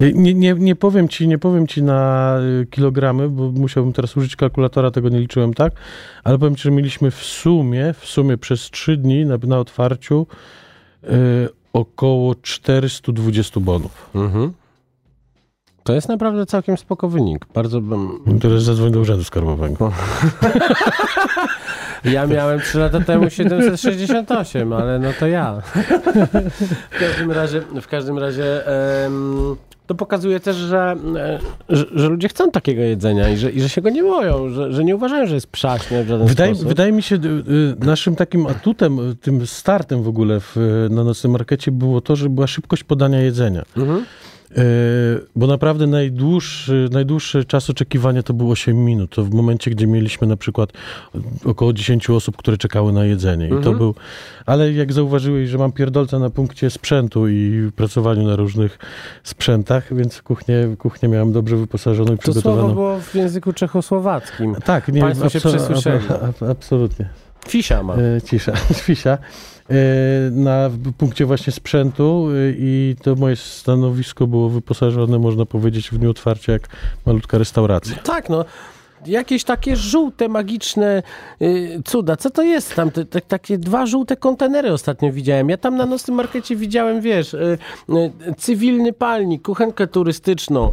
[0.00, 4.36] Nie, nie, nie powiem ci, nie powiem ci na y, kilogramy, bo musiałbym teraz użyć
[4.36, 5.72] kalkulatora, tego nie liczyłem tak,
[6.24, 10.26] ale powiem ci, że mieliśmy w sumie, w sumie przez trzy dni na, na otwarciu
[11.04, 11.08] y,
[11.72, 14.10] około 420 bonów.
[14.14, 14.52] Mhm.
[15.82, 17.46] To jest naprawdę całkiem spoko wynik.
[17.54, 18.20] Bardzo bym...
[18.42, 19.92] Teraz zadzwoń do Urzędu Skarbowego.
[22.04, 25.62] Ja miałem 3 lata temu 768, ale no to ja.
[26.90, 29.56] W każdym razie, w każdym razie em,
[29.90, 33.68] to pokazuje też, że, e, że, że ludzie chcą takiego jedzenia i że, i że
[33.68, 36.68] się go nie boją, że, że nie uważają, że jest przaśne w żaden Wydaje, sposób.
[36.68, 40.56] wydaje mi się, y, y, naszym takim atutem, tym startem w ogóle w,
[40.90, 43.62] na nocnym markecie było to, że była szybkość podania jedzenia.
[43.76, 44.04] Mhm.
[44.56, 44.62] E,
[45.36, 49.10] Bo naprawdę najdłuższy, najdłuższy czas oczekiwania to było 8 minut.
[49.14, 50.72] To w momencie, gdzie mieliśmy na przykład
[51.44, 53.46] około 10 osób, które czekały na jedzenie.
[53.46, 53.78] I to Mhm.
[53.78, 53.94] był.
[54.46, 58.78] Ale jak zauważyłeś, że mam pierdolca na punkcie sprzętu i pracowaniu na różnych
[59.24, 62.74] sprzętach, więc kuchnię, kuchnię miałem dobrze wyposażoną i To słowo przygotowaną.
[62.74, 64.54] było w języku czechosłowackim.
[64.64, 66.04] Tak, nie, Państwo się abso- przesłyszeli.
[66.08, 67.08] ab- ab- absolutnie.
[67.48, 67.94] Fisia ma.
[67.94, 68.52] E, cisza,
[68.86, 69.18] fisia.
[69.70, 75.98] E, na punkcie właśnie sprzętu e, i to moje stanowisko było wyposażone, można powiedzieć, w
[75.98, 76.68] dniu otwarcia jak
[77.06, 77.96] malutka restauracja.
[77.96, 78.44] Tak, no.
[79.06, 81.02] Jakieś takie żółte, magiczne
[81.42, 82.16] y, cuda.
[82.16, 82.90] Co to jest tam?
[82.90, 85.48] Te, te, takie dwa żółte kontenery ostatnio widziałem.
[85.48, 87.58] Ja tam na nocnym markecie widziałem, wiesz, y,
[87.90, 90.72] y, cywilny palnik, kuchenkę turystyczną,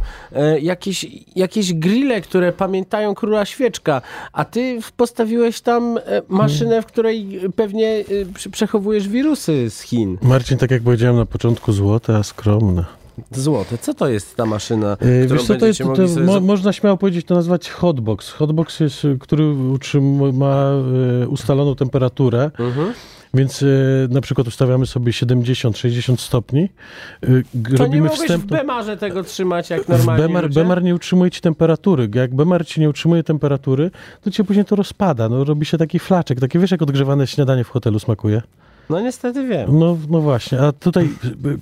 [0.56, 6.86] y, jakieś, jakieś grille, które pamiętają króla świeczka, a ty postawiłeś tam y, maszynę, w
[6.86, 8.04] której pewnie
[8.46, 10.18] y, przechowujesz wirusy z Chin.
[10.22, 12.97] Marcin, tak jak powiedziałem na początku, złote, a skromne.
[13.30, 13.78] Złote.
[13.78, 16.96] Co to jest ta maszyna, E, którą Wiesz co, to jest, to, mo, można śmiało
[16.96, 18.30] powiedzieć, to nazwać hotbox.
[18.32, 19.44] Hotbox jest, y, który
[20.32, 20.70] ma
[21.24, 22.92] y, ustaloną temperaturę, Mhm.
[23.34, 26.62] więc y, na przykład ustawiamy sobie 70-60 stopni.
[27.24, 28.46] Y, To nie robimy mogłeś w.
[28.46, 30.60] Bemarze tego trzymać jak W normalnie Bemar, ludzie?
[30.60, 32.08] Bemar nie utrzymuje ci temperatury.
[32.14, 33.90] Jak Bemar ci nie utrzymuje temperatury,
[34.22, 35.28] to cię później to rozpada.
[35.28, 36.40] No, robi się taki flaczek.
[36.40, 38.42] Takie wiesz, jak odgrzewane śniadanie w hotelu smakuje?
[38.90, 39.78] No niestety wiem.
[39.78, 40.60] No, no właśnie.
[40.60, 41.04] A tutaj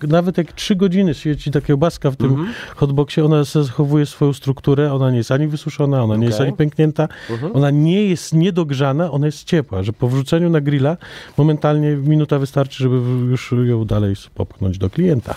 [0.02, 2.48] y, nawet jak trzy godziny siedzi ta kiełbaska w tym Mhm.
[2.76, 4.92] hotboxie, ona zachowuje swoją strukturę.
[4.92, 7.08] Ona nie jest ani wysuszona, ona nie jest ani pęknięta.
[7.30, 7.56] Mhm.
[7.56, 9.82] Ona nie jest niedogrzana, ona jest ciepła.
[9.82, 10.96] Że po wrzuceniu na grilla
[11.36, 12.96] momentalnie minuta wystarczy, żeby
[13.30, 15.34] już ją dalej popchnąć do klienta.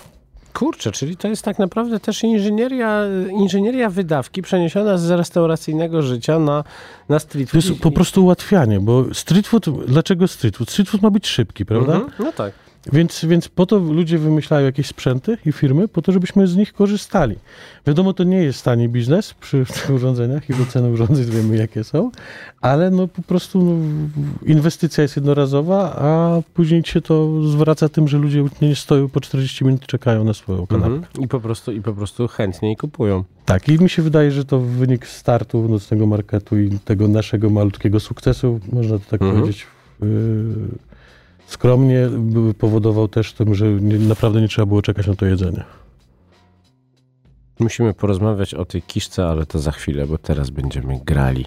[0.53, 6.63] Kurczę, czyli to jest tak naprawdę też inżynieria, inżynieria wydawki przeniesiona z restauracyjnego życia na,
[7.09, 7.65] na street To food.
[7.65, 10.69] jest po prostu ułatwianie, bo street food, dlaczego street food?
[10.69, 11.93] Street food ma być szybki, prawda?
[11.93, 12.11] Mhm.
[12.19, 12.53] No tak.
[12.93, 16.73] Więc, więc po to ludzie wymyślają jakieś sprzęty i firmy, po to, żebyśmy z nich
[16.73, 17.35] korzystali.
[17.87, 21.83] Wiadomo, to nie jest tani biznes przy tych urządzeniach i bo ceny urządzeń wiemy, jakie
[21.83, 22.11] są,
[22.61, 23.75] ale no po prostu no,
[24.45, 29.65] inwestycja jest jednorazowa, a później się to zwraca tym, że ludzie nie stoją po 40
[29.65, 30.93] minut i czekają na swoją kanapę.
[30.93, 31.23] Mhm.
[31.23, 33.23] I, po prostu, I po prostu chętniej kupują.
[33.45, 37.99] Tak, i mi się wydaje, że to wynik startu nocnego marketu i tego naszego malutkiego
[37.99, 39.39] sukcesu, można to tak Mhm.
[39.41, 39.67] powiedzieć,
[40.01, 40.07] yy,
[41.49, 42.09] skromnie
[42.57, 45.63] powodował też tym, że nie, naprawdę nie trzeba było czekać na to jedzenie.
[47.59, 51.45] Musimy porozmawiać o tej kiszce, ale to za chwilę, bo teraz będziemy grali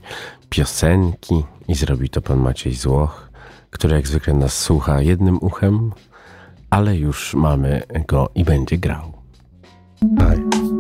[0.49, 3.29] piosenki i zrobi to pan Maciej Złoch,
[3.71, 5.93] który jak zwykle nas słucha jednym uchem,
[6.71, 9.13] ale już mamy go i będzie grał.
[10.19, 10.72] Tak.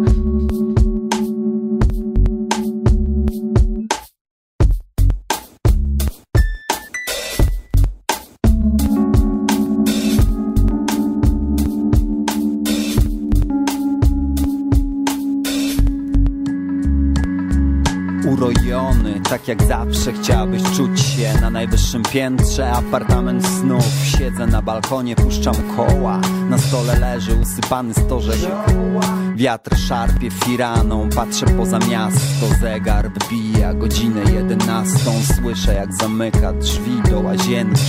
[18.24, 22.72] Napojony Tak jak zawsze chciałabyś czuć się na najwyższym piętrze.
[22.72, 26.20] Apartament snów Siedzę na balkonie, puszczam koła.
[26.48, 28.40] Na stole leży usypany stożek
[29.42, 32.46] Wiatr szarpie firaną Patrzę poza miasto.
[32.60, 35.12] Zegar wbija godzinę jedenastą.
[35.36, 37.82] Słyszę jak zamyka drzwi do łazienki.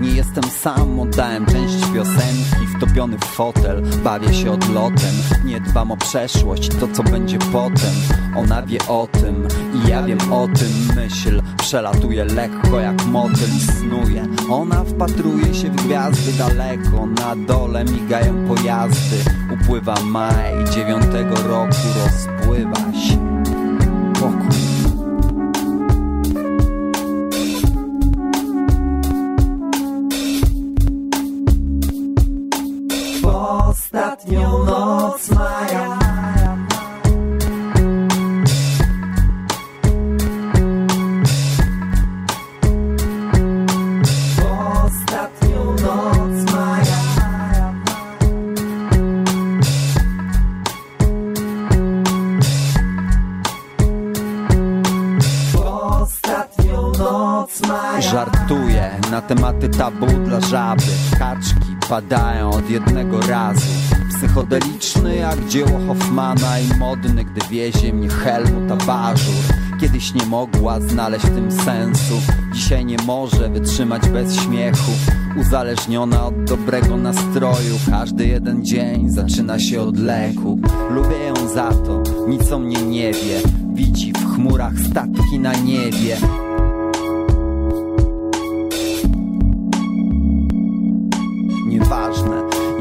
[0.00, 2.66] Nie jestem sam, oddałem część piosenki.
[2.76, 5.14] Wtopiony w fotel, bawię się odlotem.
[5.44, 7.94] Nie dbam o przeszłość, to co będzie potem.
[8.36, 10.96] Ona wie o tym i ja wiem o tym.
[10.96, 14.26] Myśl przelatuje lekko jak motyl snuje.
[14.50, 17.06] Ona wpatruje się w gwiazdy daleko.
[17.06, 23.42] Na dole migają pojazdy Upływa maj dziewiątego roku Rozpływa się
[24.14, 24.56] pokój.
[33.22, 36.05] W ostatnią noc maja
[59.28, 60.82] tematy tabu dla żaby.
[61.18, 63.66] Kaczki padają od jednego razu.
[64.10, 71.26] Psychodeliczny jak dzieło Hoffmana I modny, gdy wiezie mnie Helmut Abażur Kiedyś nie mogła znaleźć
[71.26, 72.14] w tym sensu.
[72.52, 74.92] Dzisiaj nie może wytrzymać bez śmiechu.
[75.40, 77.78] Uzależniona od dobrego nastroju.
[77.90, 80.60] Każdy jeden dzień zaczyna się od leku.
[80.90, 83.40] Lubię ją za to, nic o mnie nie wie.
[83.74, 86.16] Widzi w chmurach statki na niebie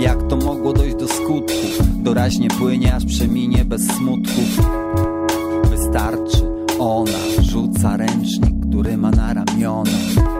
[0.05, 1.67] jak to mogło dojść do skutku?
[1.95, 4.59] Doraźnie płynie, aż przeminie bez smutków
[5.69, 6.41] Wystarczy,
[6.79, 10.34] ona rzuca ręcznik, który ma na ramionach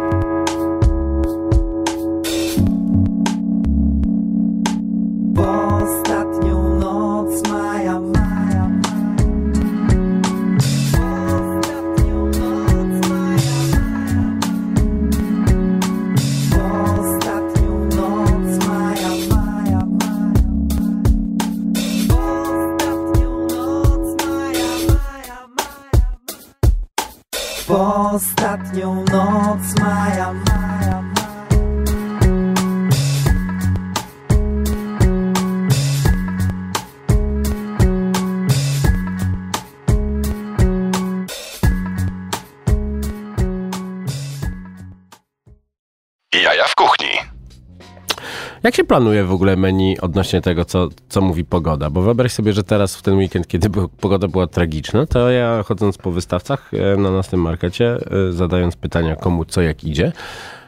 [48.65, 51.89] Jak się planuje w ogóle menu odnośnie tego, co, co mówi pogoda?
[51.89, 55.97] Bo wyobraź sobie, że teraz w ten weekend, kiedy pogoda była tragiczna, to ja chodząc
[55.97, 57.97] po wystawcach e, na naszym markecie,
[58.29, 60.11] e, zadając pytania komu co jak idzie,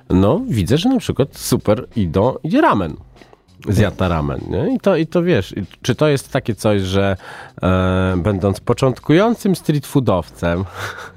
[0.10, 2.96] no widzę, że na przykład super idą, idzie ramen.
[3.70, 4.40] Zjata ramen.
[4.50, 4.76] Nie?
[4.76, 7.18] I, to, I to wiesz, czy to jest takie coś, że
[7.62, 10.64] e, będąc początkującym street foodowcem,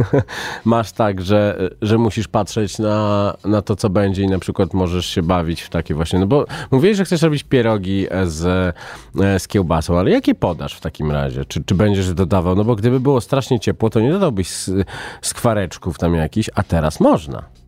[0.64, 5.06] masz tak, że, że musisz patrzeć na, na to, co będzie i na przykład możesz
[5.06, 8.46] się bawić w takie właśnie, no bo mówiłeś, że chcesz robić pierogi z,
[9.20, 11.44] e, z kiełbasą, ale jakie podasz w takim razie?
[11.44, 12.56] Czy, czy będziesz dodawał?
[12.56, 14.50] No bo gdyby było strasznie ciepło, to nie dodałbyś
[15.22, 17.59] skwareczków tam jakichś, a teraz można.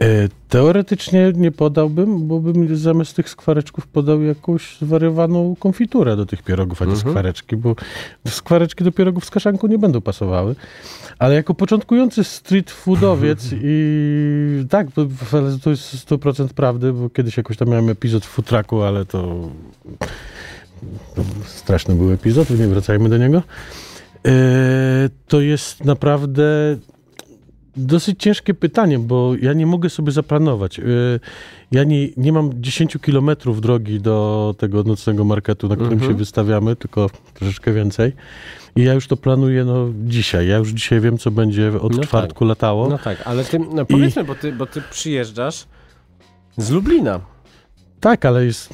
[0.00, 6.42] E, Teoretycznie nie podałbym, bo bym zamiast tych skwareczków podał jakąś zwariowaną konfiturę do tych
[6.42, 7.76] pierogów, a nie skwareczki, bo
[8.28, 10.54] skwareczki do pierogów z kaszanką nie będą pasowały.
[11.18, 15.06] Ale jako początkujący street foodowiec i tak, to,
[15.62, 19.48] to jest 100% prawdy, bo kiedyś jakoś tam miałem epizod w futraku, ale to,
[21.14, 23.42] to straszny był epizod, nie wracajmy do niego.
[24.26, 24.32] E,
[25.28, 26.76] To jest naprawdę
[27.76, 30.78] Dosyć ciężkie pytanie, bo ja nie mogę sobie zaplanować.
[30.78, 31.20] Y,
[31.70, 36.76] Ja nie, nie mam 10 kilometrów drogi do tego nocnego marketu, na którym się wystawiamy,
[36.76, 38.12] tylko troszeczkę więcej.
[38.76, 40.48] I ja już to planuję no, dzisiaj.
[40.48, 42.88] Ja już dzisiaj wiem, co będzie od No czwartku latało.
[42.88, 45.66] No tak, ale ty, no powiedzmy, bo, ty, bo ty przyjeżdżasz
[46.56, 47.20] z Lublina.
[48.00, 48.70] Tak, ale jest,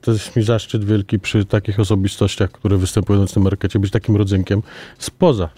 [0.00, 4.16] to jest mi zaszczyt wielki przy takich osobistościach, które występują na nocnym markecie, być takim
[4.16, 4.62] rodzynkiem
[4.98, 5.48] spoza.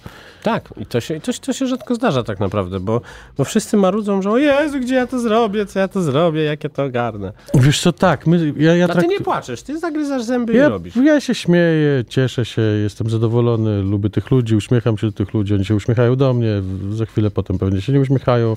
[0.43, 3.01] Tak, i to się, to, to się rzadko zdarza tak naprawdę, bo,
[3.39, 6.65] bo wszyscy marudzą, że o Jezu, gdzie ja to zrobię, co ja to zrobię, jak
[6.65, 7.33] ja to ogarnę.
[7.55, 10.69] Wiesz co, tak, my, ja, ja A ty nie płaczesz, ty zagryzasz zęby i Ja,
[10.69, 10.97] robisz.
[10.97, 15.55] ja się śmieję, cieszę się, jestem zadowolony, lubię tych ludzi, uśmiecham się do tych ludzi,
[15.55, 18.57] oni się uśmiechają do mnie, za chwilę potem pewnie się nie uśmiechają,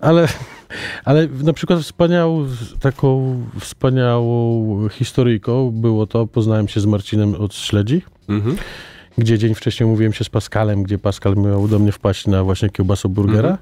[0.00, 0.28] ale,
[1.04, 2.46] ale na przykład wspaniałą,
[2.80, 8.56] taką wspaniałą historyjką było to, poznałem się z Marcinem od Śledzi Mhm.
[9.18, 12.70] Gdzie dzień wcześniej mówiłem się z Pascalem, gdzie Pascal miał do mnie wpaść na właśnie
[12.70, 13.58] kiełbasę burgera.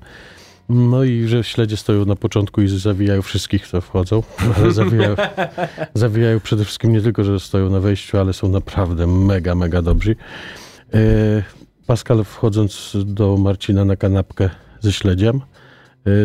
[0.69, 4.23] No i że śledzie stoją na początku i zawijają wszystkich, co wchodzą.
[4.57, 5.17] Ale zawijają,
[5.95, 10.17] zawijają przede wszystkim nie tylko, że stoją na wejściu, ale są naprawdę mega, mega dobrzy.
[10.95, 10.99] E,
[11.87, 14.51] Pascal wchodząc do Marcina na kanapkę
[14.81, 15.41] ze śledziem,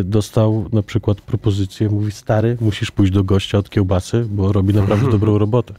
[0.03, 5.11] dostał na przykład propozycję, mówi stary, musisz pójść do gościa od kiełbasy, bo robi naprawdę
[5.11, 5.73] dobrą robotę.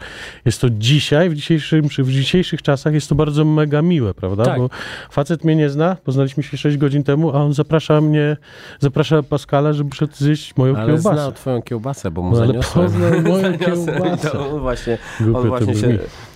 [0.44, 4.44] Jest to dzisiaj, w, dzisiejszym, w dzisiejszych czasach jest to bardzo mega miłe, prawda?
[4.44, 4.59] Tak.
[4.59, 4.70] Bo
[5.11, 8.36] facet mnie nie zna, poznaliśmy się 6 godzin temu, a on zaprasza mnie,
[8.78, 11.16] zaprasza Pascala, żeby przyszedł zjeść moją Ale kiełbasę.
[11.16, 12.92] znał twoją kiełbasę, bo mu No ale zaniosłem.
[13.24, 14.30] moją kiełbasę.
[14.30, 15.86] To on właśnie, Głupio on właśnie się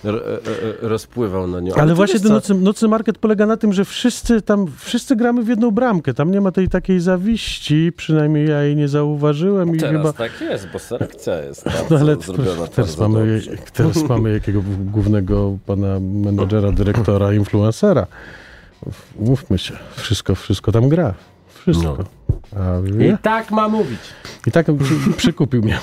[0.05, 0.13] e, e,
[0.81, 1.73] rozpływał na nią.
[1.75, 5.43] Ale, ty właśnie ten nocny, nocny market polega na tym, że wszyscy tam, wszyscy gramy
[5.43, 6.13] w jedną bramkę.
[6.13, 7.54] Tam nie ma tej takiej zawiści,
[7.95, 10.13] przynajmniej ja jej nie zauważyłem i Teraz chyba...
[10.13, 13.51] tak jest, bo selekcja jest No ale zrobiona teraz, mamy, dobrze.
[13.73, 18.07] teraz mamy jakiego głównego pana menedżera, dyrektora, influencera.
[19.19, 21.13] Mówmy się, wszystko, wszystko tam gra.
[21.47, 21.97] Wszystko.
[22.55, 23.99] A I tak ma mówić.
[24.47, 25.79] I tak przy, przykupił mnie.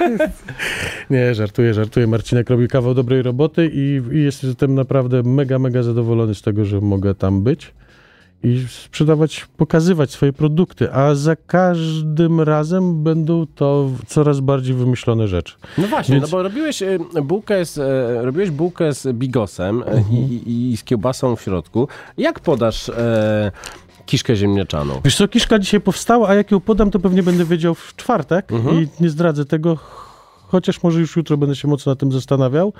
[1.10, 2.06] Nie, żartuję, żartuję.
[2.06, 6.80] Marcinek robi kawał dobrej roboty i, i jestem naprawdę mega, mega zadowolony z tego, że
[6.80, 7.72] mogę tam być
[8.42, 15.54] i sprzedawać, pokazywać swoje produkty, a za każdym razem będą to coraz bardziej wymyślone rzeczy.
[15.78, 19.86] No właśnie, Więc- no bo robiłeś e, bułkę z, e, robiłeś bułkę z bigosem e,
[19.86, 20.16] Mhm.
[20.18, 21.88] i, i, z kiełbasą w środku.
[22.18, 23.52] Jak podasz e,
[24.06, 25.00] kiszkę ziemniaczaną?
[25.04, 28.52] Wiesz co, kiszka dzisiaj powstała, a jak ją podam, to pewnie będę wiedział w czwartek
[28.52, 28.82] Mhm.
[28.82, 29.76] i nie zdradzę tego,
[30.48, 32.72] chociaż może już jutro będę się mocno na tym zastanawiał.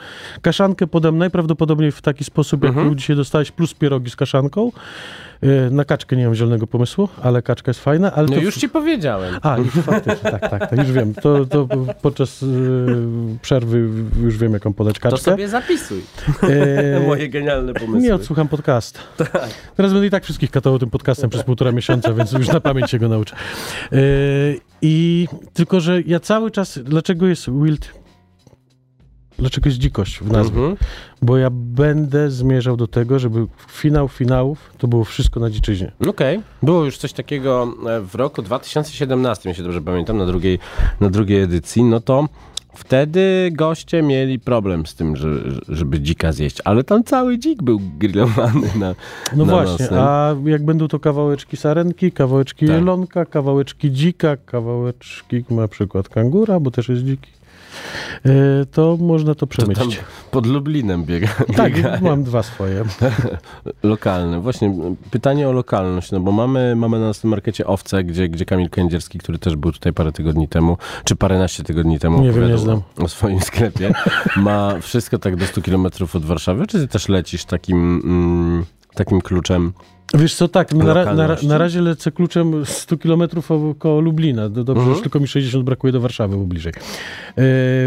[0.42, 4.72] Kaszankę podam najprawdopodobniej w taki sposób, jak ją dzisiaj dostałeś, plus pierogi z kaszanką.
[5.42, 8.12] Yy, Na kaczkę nie mam zielonego pomysłu, ale kaczka jest fajna.
[8.12, 9.34] Ale No to już ci powiedziałem.
[9.42, 11.14] A, już faktycznie, tak, tak, tak, już wiem.
[11.14, 11.68] To, to
[12.02, 12.48] podczas yy,
[13.42, 13.88] przerwy
[14.22, 15.18] już wiem, jaką podać To kaczkę.
[15.18, 16.02] sobie zapisuj.
[16.42, 18.00] Yy, Moje genialne pomysły.
[18.00, 18.98] nie odsłucham podcast.
[19.16, 19.48] Tak.
[19.76, 22.90] Teraz będę i tak wszystkich katował tym podcastem przez półtora miesiąca, więc już na pamięć
[22.90, 23.36] się go nauczę.
[23.92, 23.98] Yy,
[24.82, 27.88] I tylko, że ja cały czas, dlaczego jest wild,
[29.38, 30.58] dlaczego jest dzikość w nazwie?
[30.58, 30.76] Mhm.
[31.22, 35.92] Bo ja będę zmierzał do tego, żeby finał finałów to było wszystko na dziczyźnie.
[36.08, 36.40] Okej.
[36.62, 40.58] Było już coś takiego e, w roku 2017, jeśli dobrze pamiętam, na drugiej,
[41.00, 42.28] na drugiej edycji, no to
[42.74, 45.28] wtedy goście mieli problem z tym, że,
[45.68, 48.94] żeby dzika zjeść, ale tam cały dzik był grillowany na
[49.36, 50.00] No na właśnie, nocnym.
[50.00, 52.74] a jak będą to kawałeczki sarenki, kawałeczki Tak.
[52.76, 57.30] jelonka, kawałeczki dzika, kawałeczki na przykład kangura, bo też jest dziki,
[58.72, 60.00] to można to To tam przemycić.
[60.30, 61.28] pod Lublinem biega.
[61.56, 62.00] Tak, biegają.
[62.02, 62.84] mam dwa swoje.
[63.82, 64.40] Lokalne.
[64.40, 68.44] Właśnie m, pytanie o lokalność, no bo mamy, mamy na naszym markecie owce, gdzie, gdzie
[68.44, 72.48] Kamil Kędzierski, który też był tutaj parę tygodni temu, czy paręnaście tygodni temu Nie wiem,
[72.48, 72.82] nie znam.
[72.98, 73.92] o swoim sklepie,
[74.36, 78.64] ma wszystko tak do 100 km od Warszawy, czy ty też lecisz takim, mm,
[78.94, 79.72] takim kluczem?
[80.14, 83.22] Wiesz co, tak, na, na, na razie lecę kluczem 100 km
[83.78, 84.48] koło Lublina.
[84.48, 85.02] Do- Dobrze, Mhm.
[85.02, 86.72] tylko mi 60 brakuje do Warszawy, bo bliżej.
[87.38, 87.42] E,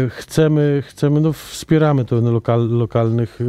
[0.08, 3.44] chcemy, chcemy, no wspieramy to lokal, lokalnych e,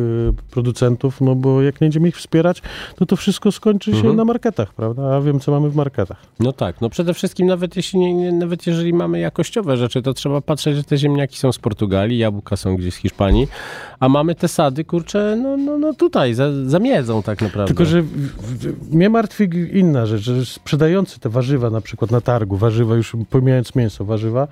[0.51, 2.61] producentów, no bo jak nie będziemy ich wspierać,
[2.95, 4.15] to to wszystko skończy się Mhm.
[4.15, 5.15] na marketach, prawda?
[5.15, 6.17] A wiem, co mamy w marketach.
[6.39, 10.41] No tak, no przede wszystkim nawet jeśli nie, nawet jeżeli mamy jakościowe rzeczy, to trzeba
[10.41, 13.47] patrzeć, że te ziemniaki są z Portugalii, jabłka są gdzieś z Hiszpanii,
[14.03, 17.67] a mamy te sady, kurczę, no, no, no tutaj, za, za miedzą tak naprawdę.
[17.67, 22.21] Tylko, że w, w, mnie martwi inna rzecz, że sprzedający te warzywa na przykład na
[22.21, 24.47] targu, warzywa już pomijając mięso, warzywa,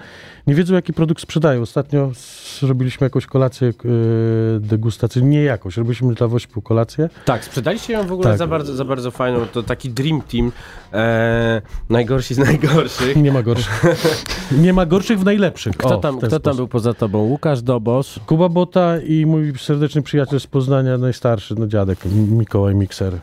[0.48, 1.62] nie wiedzą jaki produkt sprzedają.
[1.62, 2.12] Ostatnio
[2.60, 3.72] zrobiliśmy jakąś kolację e,
[4.60, 7.10] degustacyjną, nie jakąś, robiliśmy dla Wośpu kolację.
[7.26, 8.38] Tak, sprzedaliście ją w ogóle Tak.
[8.38, 10.52] za, bardzo, za bardzo fajną, to taki dream team,
[10.94, 13.16] e, najgorsi z najgorszych.
[13.16, 13.84] Nie ma gorszych.
[14.64, 15.78] Nie ma gorszych w najlepszych.
[15.78, 17.20] Kto tam, kto tam był poza tobą?
[17.20, 18.20] Łukasz Dobosz.
[18.26, 23.14] Kuba Bota i mój serdeczny przyjaciel z Poznania, najstarszy, no dziadek, Mikołaj Mikser.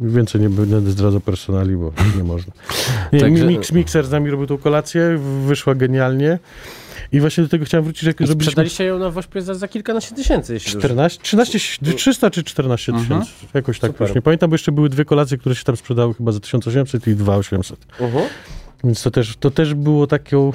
[0.00, 2.52] Więcej nie będę zdradzał personali, bo nie można.
[3.12, 6.38] Nie, Także- Mix Mixer z nami robił tą kolację, wyszła genialnie.
[7.12, 10.54] I właśnie do tego chciałem wrócić, jak Sprzedaliście ją na Wośpie za, za kilkanaście tysięcy,
[10.54, 11.58] jeśli dobrze 14, 13,
[11.96, 13.20] 300 czy 14 Mhm.
[13.22, 14.08] tysięcy, jakoś tak Super.
[14.08, 17.06] już nie pamiętam, bo jeszcze były dwie kolacje, które się tam sprzedały chyba za 1800
[17.06, 17.78] i 2800.
[18.00, 18.24] Mhm.
[18.84, 20.52] Więc to też, to też było taką.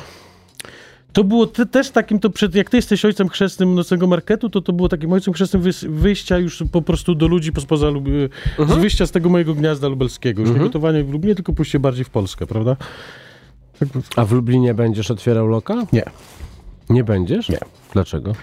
[1.14, 4.62] To było te, też takim, to przed, jak ty jesteś ojcem chrzestnym nocnego marketu, to
[4.62, 8.08] to było takim ojcem chrzestnym wyjścia już po prostu do ludzi po- spoza, Lub-
[8.68, 10.42] z wyjścia z tego mojego gniazda lubelskiego.
[10.42, 12.76] Już nie gotowanie w Lublinie, tylko pójście bardziej w Polskę, prawda?
[13.80, 15.86] Tak, A w Lublinie będziesz otwierał lokal?
[15.94, 16.04] Nie.
[16.90, 17.50] Nie będziesz?
[17.50, 17.60] Nie.
[17.94, 18.34] Dlaczego?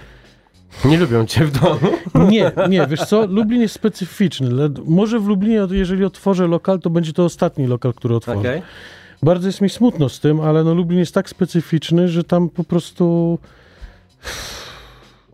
[0.85, 1.79] Nie lubią cię w domu.
[2.31, 4.51] Nie, nie, wiesz co, Lublin jest specyficzny.
[4.87, 8.39] Może w Lublinie, jeżeli otworzę lokal, to będzie to ostatni lokal, który otworzę.
[8.41, 8.63] Okej.
[9.23, 12.65] Bardzo jest mi smutno z tym, ale no Lublin jest tak specyficzny, że tam po
[12.65, 13.39] prostu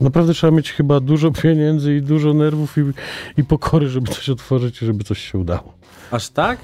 [0.00, 2.80] Naprawdę trzeba mieć chyba dużo pieniędzy i dużo nerwów i,
[3.40, 5.72] i pokory, żeby coś otworzyć i żeby coś się udało.
[6.10, 6.58] Aż tak?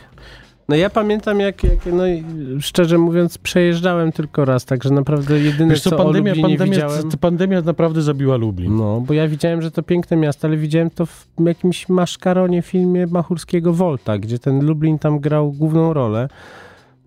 [0.68, 2.02] No ja pamiętam, jak, jak no
[2.60, 7.10] szczerze mówiąc, przejeżdżałem tylko raz, także naprawdę jedyne, Wiesz co, co pandemia, pandemia, widziałem...
[7.20, 8.76] pandemia naprawdę zabiła Lublin.
[8.76, 13.06] No, bo ja widziałem, że to piękne miasto, ale widziałem to w jakimś maszkaronie filmie
[13.06, 16.28] Machurskiego Volta, gdzie ten Lublin tam grał główną rolę.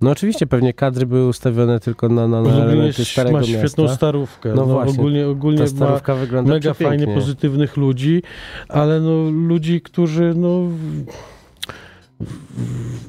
[0.01, 3.95] No oczywiście pewnie kadry były ustawione tylko na, na, na elementy starego ma świetną miasta.
[3.97, 4.49] starówkę.
[4.49, 8.23] No No właśnie, ogólnie ogólnie starówka wygląda mega fajnie pozytywnych ludzi,
[8.69, 10.67] ale no ludzi, którzy no...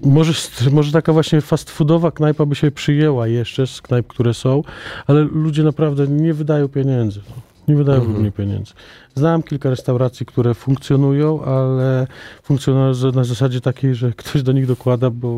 [0.04, 0.32] Może,
[0.70, 4.62] może taka właśnie fast foodowa knajpa by się przyjęła jeszcze z knajp, które są,
[5.06, 7.20] ale ludzie naprawdę nie wydają pieniędzy.
[7.68, 8.12] Nie wydają Mhm.
[8.12, 8.72] w ogóle pieniędzy.
[9.14, 12.06] Znam kilka restauracji, które funkcjonują, ale
[12.42, 15.28] funkcjonują na zasadzie takiej, że ktoś do nich dokłada, bo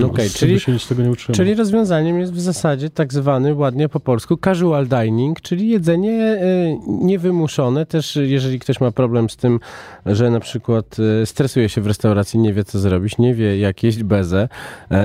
[0.00, 1.36] No żeby czyli- się nic z tego nie utrzyma.
[1.36, 6.78] Czyli rozwiązaniem jest w zasadzie tak zwany, ładnie po polsku, casual dining, czyli jedzenie e,
[6.88, 7.86] niewymuszone.
[7.86, 9.60] Też e, jeżeli ktoś ma problem z tym,
[10.06, 13.82] że na przykład e, stresuje się w restauracji, nie wie co zrobić, nie wie jak
[13.82, 14.48] jeść bezę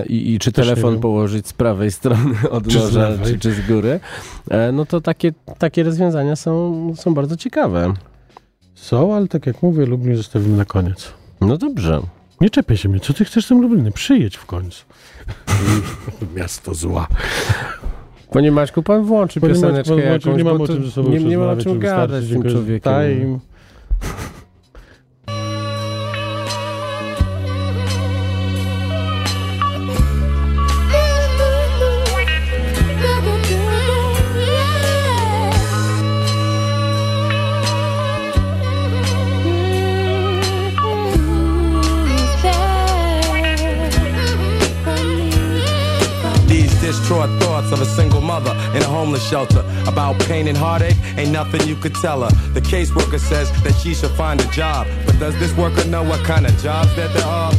[0.09, 3.67] i, i czy Też telefon położyć z prawej strony od Czy noża, czy, czy z
[3.67, 3.99] góry,
[4.73, 7.93] no to takie, takie rozwiązania są, są bardzo ciekawe.
[8.83, 11.13] Są, ale tak jak mówię, Lublin zostawimy na koniec.
[11.41, 12.01] No dobrze.
[12.41, 13.91] Nie czepiaj się mnie, co ty chcesz z tym Lubliny?
[13.91, 14.85] Przyjedź w końcu.
[16.35, 17.07] Miasto zła.
[18.31, 21.19] Panie Maćku, pan włączy Panie Maćku, pioseneczkę włączył, jakąś, nie mam o ze sobą nie,
[21.19, 22.93] nie ma o czym gadać z tym człowiekiem.
[22.93, 23.39] Time.
[47.73, 51.75] Of a single mother in a homeless shelter about pain and heartache ain't nothing you
[51.75, 52.29] could tell her.
[52.53, 56.23] The caseworker says that she should find a job, but does this worker know what
[56.23, 57.51] kind of jobs that there are?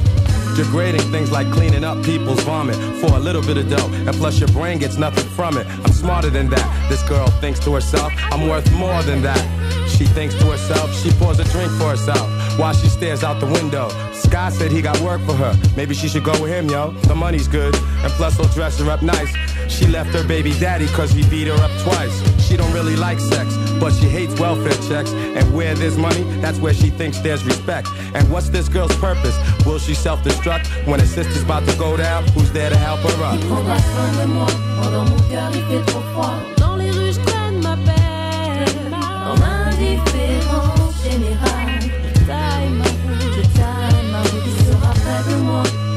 [0.57, 4.39] Degrading things like cleaning up people's vomit for a little bit of dough, and plus
[4.39, 5.67] your brain gets nothing from it.
[5.67, 6.89] I'm smarter than that.
[6.89, 9.43] This girl thinks to herself, I'm worth more than that.
[9.89, 13.47] She thinks to herself, she pours a drink for herself while she stares out the
[13.47, 13.89] window.
[14.13, 15.59] Sky said he got work for her.
[15.77, 16.93] Maybe she should go with him, yo.
[17.03, 19.33] The money's good, and plus he'll dress her up nice.
[19.69, 22.15] She left her baby daddy cause he beat her up twice.
[22.47, 25.13] She don't really like sex, but she hates welfare checks.
[25.13, 27.89] And where there's money, that's where she thinks there's respect.
[28.15, 29.37] And what's this girl's purpose?
[29.67, 32.27] Will she self-destruct when her sister's about to go down?
[32.29, 33.41] Who's there to help her up?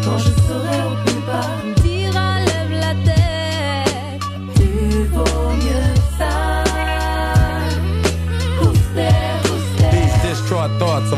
[0.08, 1.77] quand je serai au plus bas.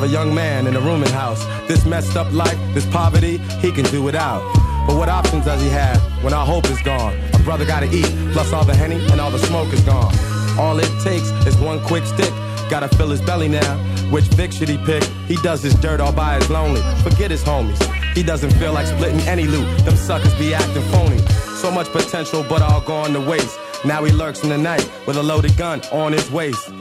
[0.09, 1.45] Young man in a rooming house.
[1.67, 4.41] This messed up life, this poverty, he can do without.
[4.87, 7.15] But what options does he have when our hope is gone?
[7.33, 10.13] A brother gotta eat, plus all the henny and all the smoke is gone.
[10.57, 12.33] All it takes is one quick stick.
[12.69, 13.77] Gotta fill his belly now.
[14.09, 15.03] Which Vic should he pick?
[15.27, 16.81] He does his dirt all by his lonely.
[17.03, 17.81] Forget his homies.
[18.15, 19.67] He doesn't feel like splitting any loot.
[19.85, 21.19] Them suckers be acting phony.
[21.61, 23.59] So much potential, but all gone to waste.
[23.85, 26.71] Now he lurks in the night with a loaded gun on his waist.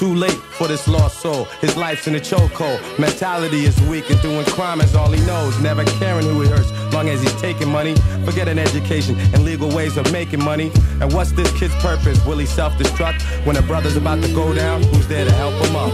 [0.00, 1.44] Too late for this lost soul.
[1.60, 2.80] His life's in a chokehold.
[2.98, 5.60] Mentality is weak and doing crime is all he knows.
[5.60, 7.94] Never caring who he hurts, long as he's taking money.
[8.24, 10.72] Forget an education and legal ways of making money.
[11.02, 12.24] And what's this kid's purpose?
[12.24, 14.82] Will he self-destruct when a brother's about to go down?
[14.84, 15.92] Who's there to help him up?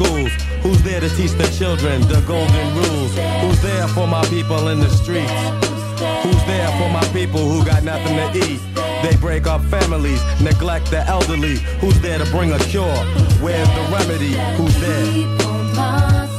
[0.00, 0.32] Schools.
[0.62, 3.12] Who's there to teach the children the golden rules?
[3.42, 5.30] Who's there for my people in the streets?
[6.22, 8.60] Who's there for my people who got nothing to eat?
[9.02, 11.56] They break up families, neglect the elderly.
[11.80, 13.00] Who's there to bring a cure?
[13.44, 14.32] Where's the remedy?
[14.56, 16.29] Who's there?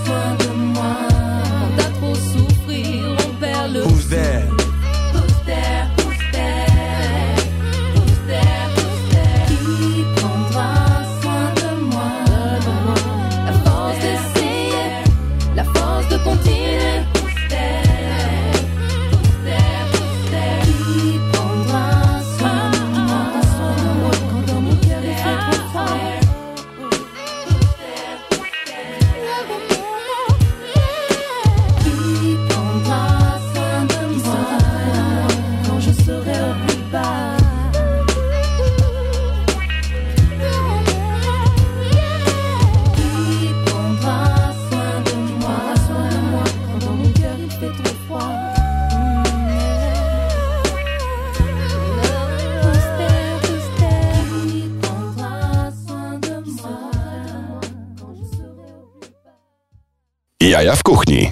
[60.51, 61.31] Jaja w kuchni.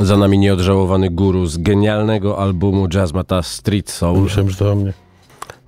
[0.00, 4.22] Za nami nieodżałowany guru z genialnego albumu Jazzmata Street Soul.
[4.22, 4.92] Myślałem, że to o mnie.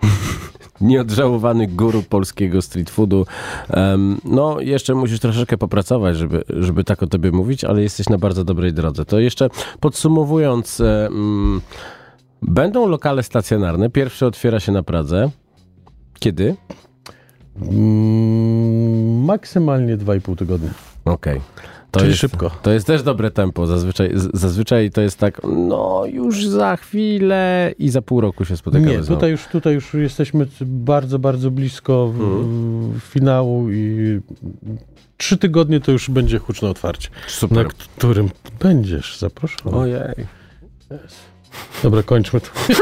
[0.81, 3.27] Nieodżałowany guru polskiego street foodu.
[3.69, 8.19] Em, no, jeszcze musisz troszeczkę popracować, żeby, żeby tak o tobie mówić, ale jesteś na
[8.19, 9.05] bardzo dobrej drodze.
[9.05, 9.49] To jeszcze
[9.81, 11.61] podsumowując, mm,
[12.43, 13.91] będą lokale stacjonarne.
[13.91, 15.31] Pierwszy otwiera się na Pradze.
[16.19, 16.57] Kiedy?
[17.63, 20.71] Mm, maksymalnie 2,5 tygodnia.
[21.05, 21.41] Okej.
[21.91, 22.51] To Czyli jest, szybko.
[22.63, 23.67] To jest też dobre tempo.
[23.67, 28.97] Zazwyczaj, zazwyczaj to jest tak, no już za chwilę i za pół roku się spotykamy.
[28.97, 32.19] Nie, tutaj już, tutaj już jesteśmy bardzo, bardzo blisko w,
[32.99, 34.21] w finału i
[35.17, 37.09] trzy tygodnie to już będzie huczne otwarcie.
[37.27, 37.59] Super.
[37.59, 38.31] Na którym
[38.61, 39.77] będziesz zaproszony.
[39.77, 40.27] Ojej.
[41.83, 42.47] Dobra, kończmy to.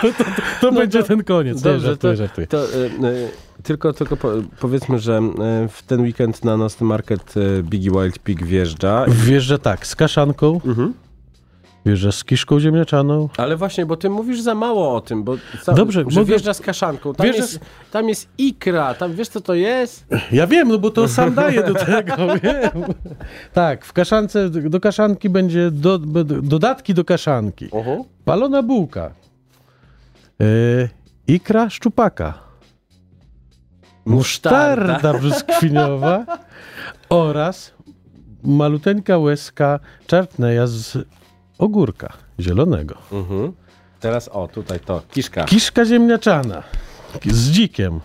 [0.00, 0.24] to, to, to,
[0.60, 1.62] to będzie ten koniec.
[1.62, 2.46] Dobrze, nie, żartuję, żartuję.
[2.46, 3.28] to y, y,
[3.62, 4.28] tylko, tylko po,
[4.60, 5.18] powiedzmy, że
[5.64, 9.04] y, w ten weekend na Nosty Market Biggie Wild Pig wjeżdża.
[9.08, 10.94] Wjeżdża tak, z kaszanką, Mhm.
[11.86, 13.28] Wjeżdża z kiszką ziemniaczaną.
[13.36, 16.54] Ale właśnie, bo ty mówisz za mało o tym, bo ca- Dobrze, że mogę- wjeżdża
[16.54, 17.14] z kaszanką.
[17.14, 17.60] Tam, jest,
[17.90, 20.06] tam jest ikra, tam wiesz co to jest?
[20.32, 22.84] Ja wiem, no bo to sam daję do tego, wiem.
[23.52, 27.68] Tak, w kaszance, do kaszanki będzie do, do, dodatki do kaszanki.
[28.24, 29.10] Palona bułka.
[30.38, 30.88] Yy,
[31.26, 32.34] ikra szczupaka.
[34.04, 36.24] Musztarda brzoskwiniowa
[37.08, 37.72] oraz
[38.44, 40.98] maluteńka łezka czartneja z
[41.60, 42.94] ogórka zielonego.
[43.12, 43.52] Mhm.
[44.00, 45.44] Teraz o, tutaj to, kiszka.
[45.44, 46.62] Kiszka ziemniaczana
[47.26, 48.00] z dzikiem.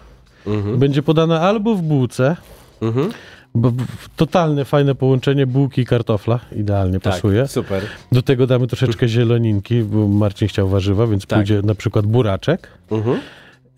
[0.78, 2.36] Będzie podana albo w bułce,
[2.82, 3.12] Mhm.
[3.56, 3.72] bo
[4.16, 7.48] totalne fajne połączenie bułki i kartofla, idealnie Tak, pasuje.
[7.48, 7.84] super.
[8.12, 11.40] Do tego damy troszeczkę zieloninki, bo Marcin chciał warzywa, więc Tak.
[11.40, 12.68] pójdzie na przykład buraczek.
[12.92, 13.20] Mhm.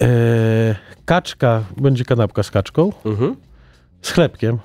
[0.04, 0.08] E,
[1.06, 3.36] kaczka, będzie kanapka z kaczką, Mhm.
[4.02, 4.58] z chlebkiem.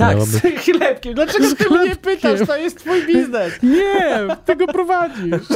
[0.00, 1.14] Tak, z chlebkiem.
[1.14, 1.96] Dlaczego Z ty mnie chlebkiem.
[1.96, 2.46] pytasz?
[2.46, 3.62] To jest twój biznes.
[3.62, 5.46] Nie, ty go prowadzisz.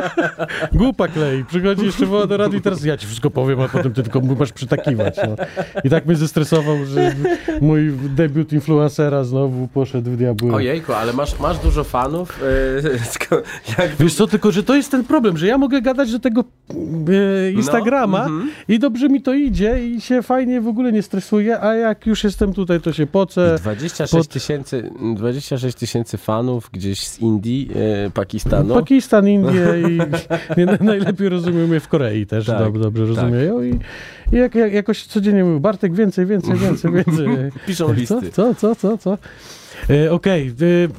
[0.72, 1.44] Głupa klei.
[1.44, 4.20] Przychodzi jeszcze woła do rady i teraz ja ci wszystko powiem, a potem ty tylko
[4.20, 5.16] masz przytakiwać.
[5.16, 5.36] No.
[5.84, 7.14] I tak mnie zestresował, że
[7.60, 10.54] mój debiut influencera znowu poszedł w diabły.
[10.54, 12.40] Ojejku, ale masz, masz dużo fanów.
[12.82, 13.42] Yy, sko-
[13.78, 16.44] jak Wiesz co, tylko że to jest ten problem, że ja mogę gadać do tego
[17.08, 18.50] e, Instagrama mhm.
[18.68, 22.24] i dobrze mi to idzie i się fajnie w ogóle nie stresuję, a jak już
[22.24, 23.58] jestem tutaj, to się pocę.
[23.62, 27.70] 26 pod- tysięcy 26 tysięcy fanów gdzieś z Indii,
[28.06, 28.74] e, Pakistanu.
[28.74, 29.98] Pakistan, Indie i
[30.56, 33.16] nie, na- najlepiej rozumieją mnie w Korei też, Tak, dob, dobrze tak.
[33.16, 33.78] rozumieją i,
[34.32, 37.26] i jak, jak, jakoś codziennie mówią, Bartek więcej, więcej, więcej, więcej.
[37.66, 38.30] Piszą Co, listy.
[38.32, 39.12] co, co, co, co?
[39.12, 39.18] E,
[40.10, 40.54] Okej,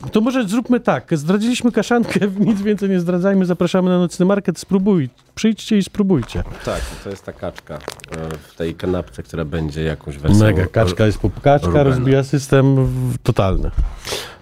[0.05, 1.17] e, to może zróbmy tak.
[1.17, 5.09] Zdradziliśmy kaszankę, nic więcej nie zdradzajmy, zapraszamy na nocny market, spróbuj.
[5.35, 6.43] Przyjdźcie i spróbujcie.
[6.65, 7.79] Tak, to jest ta kaczka e,
[8.49, 10.39] w tej kanapce, która będzie jakąś wersją.
[10.45, 11.83] Mega, kaczka jest pop- kaczka, Rubena.
[11.83, 12.87] rozbija system
[13.23, 13.71] totalny.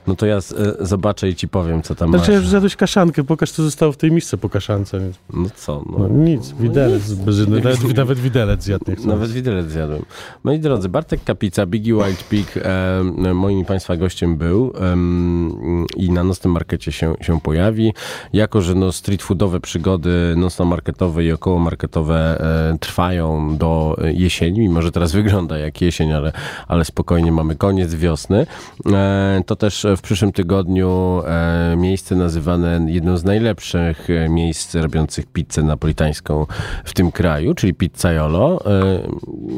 [0.07, 2.39] No to ja z, e, zobaczę i ci powiem, co tam Znaczy, masz.
[2.41, 4.99] już zjadłeś kaszankę, pokaż co zostało w tej misce po kaszance.
[4.99, 5.97] Więc- No co, no.
[5.99, 9.07] No nic, widelec, bez, nawet, nawet widelec zjadł nie chcę.
[9.07, 10.01] Nawet widelec zjadłem.
[10.43, 16.11] Moi drodzy, Bartek Kapica, Biggie Wild Pig, e, moim i Państwa gościem był em, i
[16.11, 17.93] na nocnym markecie się, się pojawi.
[18.33, 22.41] Jako, że no, street foodowe przygody nocno-marketowe i okołomarketowe
[22.73, 26.31] e, trwają do jesieni, mimo że teraz wygląda jak jesień, ale,
[26.67, 28.45] ale spokojnie mamy koniec wiosny,
[28.93, 35.25] e, to też w przyszłym tygodniu e, miejsce nazywane jedną z najlepszych e, miejsc robiących
[35.25, 36.45] pizzę napolitańską
[36.85, 38.59] w tym kraju, czyli Pizzaiolo.
[38.65, 39.01] E,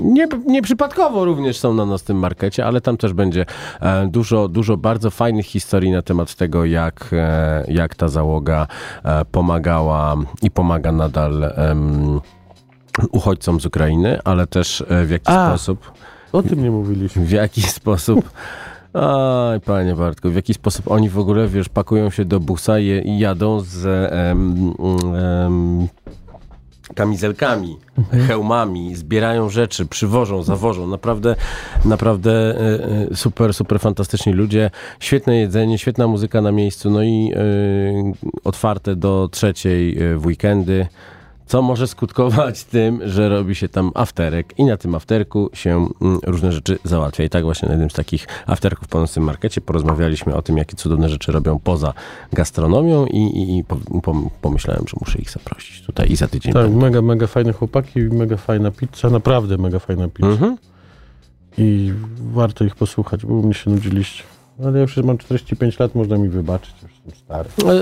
[0.04, 3.46] Nie, nieprzypadkowo również są na nocnym markecie, ale tam też będzie
[4.08, 7.10] dużo, dużo bardzo fajnych historii na temat tego, jak,
[7.68, 8.68] jak ta załoga
[9.32, 11.54] pomagała i pomaga nadal
[13.12, 15.50] uchodźcom z Ukrainy, ale też w jaki A.
[15.50, 15.92] sposób
[16.32, 17.26] O tym nie mówiliśmy.
[17.26, 18.30] w jaki sposób.
[18.94, 23.20] Aj, panie Bartku, w jaki sposób oni w ogóle, wiesz, pakują się do busa i,
[23.20, 24.74] jadą z em,
[25.46, 25.88] em,
[26.96, 27.78] kamizelkami,
[28.28, 30.88] hełmami, zbierają rzeczy, przywożą, zawożą.
[30.88, 31.36] Naprawdę,
[31.86, 34.72] naprawdę e, e, super, super fantastyczni ludzie.
[35.00, 37.40] Świetne jedzenie, świetna muzyka na miejscu, no i e,
[38.44, 40.88] otwarte do trzeciej w weekendy.
[41.54, 46.20] Co może skutkować tym, że robi się tam afterek i na tym afterku się mm,
[46.24, 47.24] różne rzeczy załatwia.
[47.24, 50.76] I tak właśnie na jednym z takich afterków po nocnym markecie porozmawialiśmy o tym, jakie
[50.76, 51.94] cudowne rzeczy robią poza
[52.32, 56.54] gastronomią i, i, i pom- pom- pomyślałem, że muszę ich zaprosić tutaj i za tydzień
[56.54, 56.80] Tak, będą.
[56.80, 60.28] mega, mega fajne chłopaki, mega fajna pizza, naprawdę mega fajna pizza.
[60.30, 60.58] Mhm.
[61.58, 61.94] I
[62.34, 64.24] warto ich posłuchać, bo mnie się nudziliście.
[64.64, 66.93] Ale ja już mam 45 lat, można mi wybaczyć, już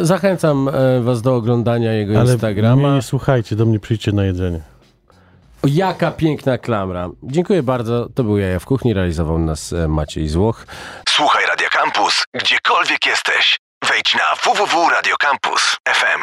[0.01, 2.95] Zachęcam e, was do oglądania jego Ale Instagrama.
[2.95, 4.61] nie słuchajcie, do mnie przyjdźcie na jedzenie.
[5.63, 7.09] O, jaka piękna klamra.
[7.23, 8.09] Dziękuję bardzo.
[8.15, 8.93] To był Jaja w Kuchni.
[8.93, 10.65] Realizował nas e, Maciej Złoch.
[11.09, 13.59] Słuchaj Radio Campus, gdziekolwiek jesteś.
[13.89, 16.21] Wejdź na www.radiocampus.fm.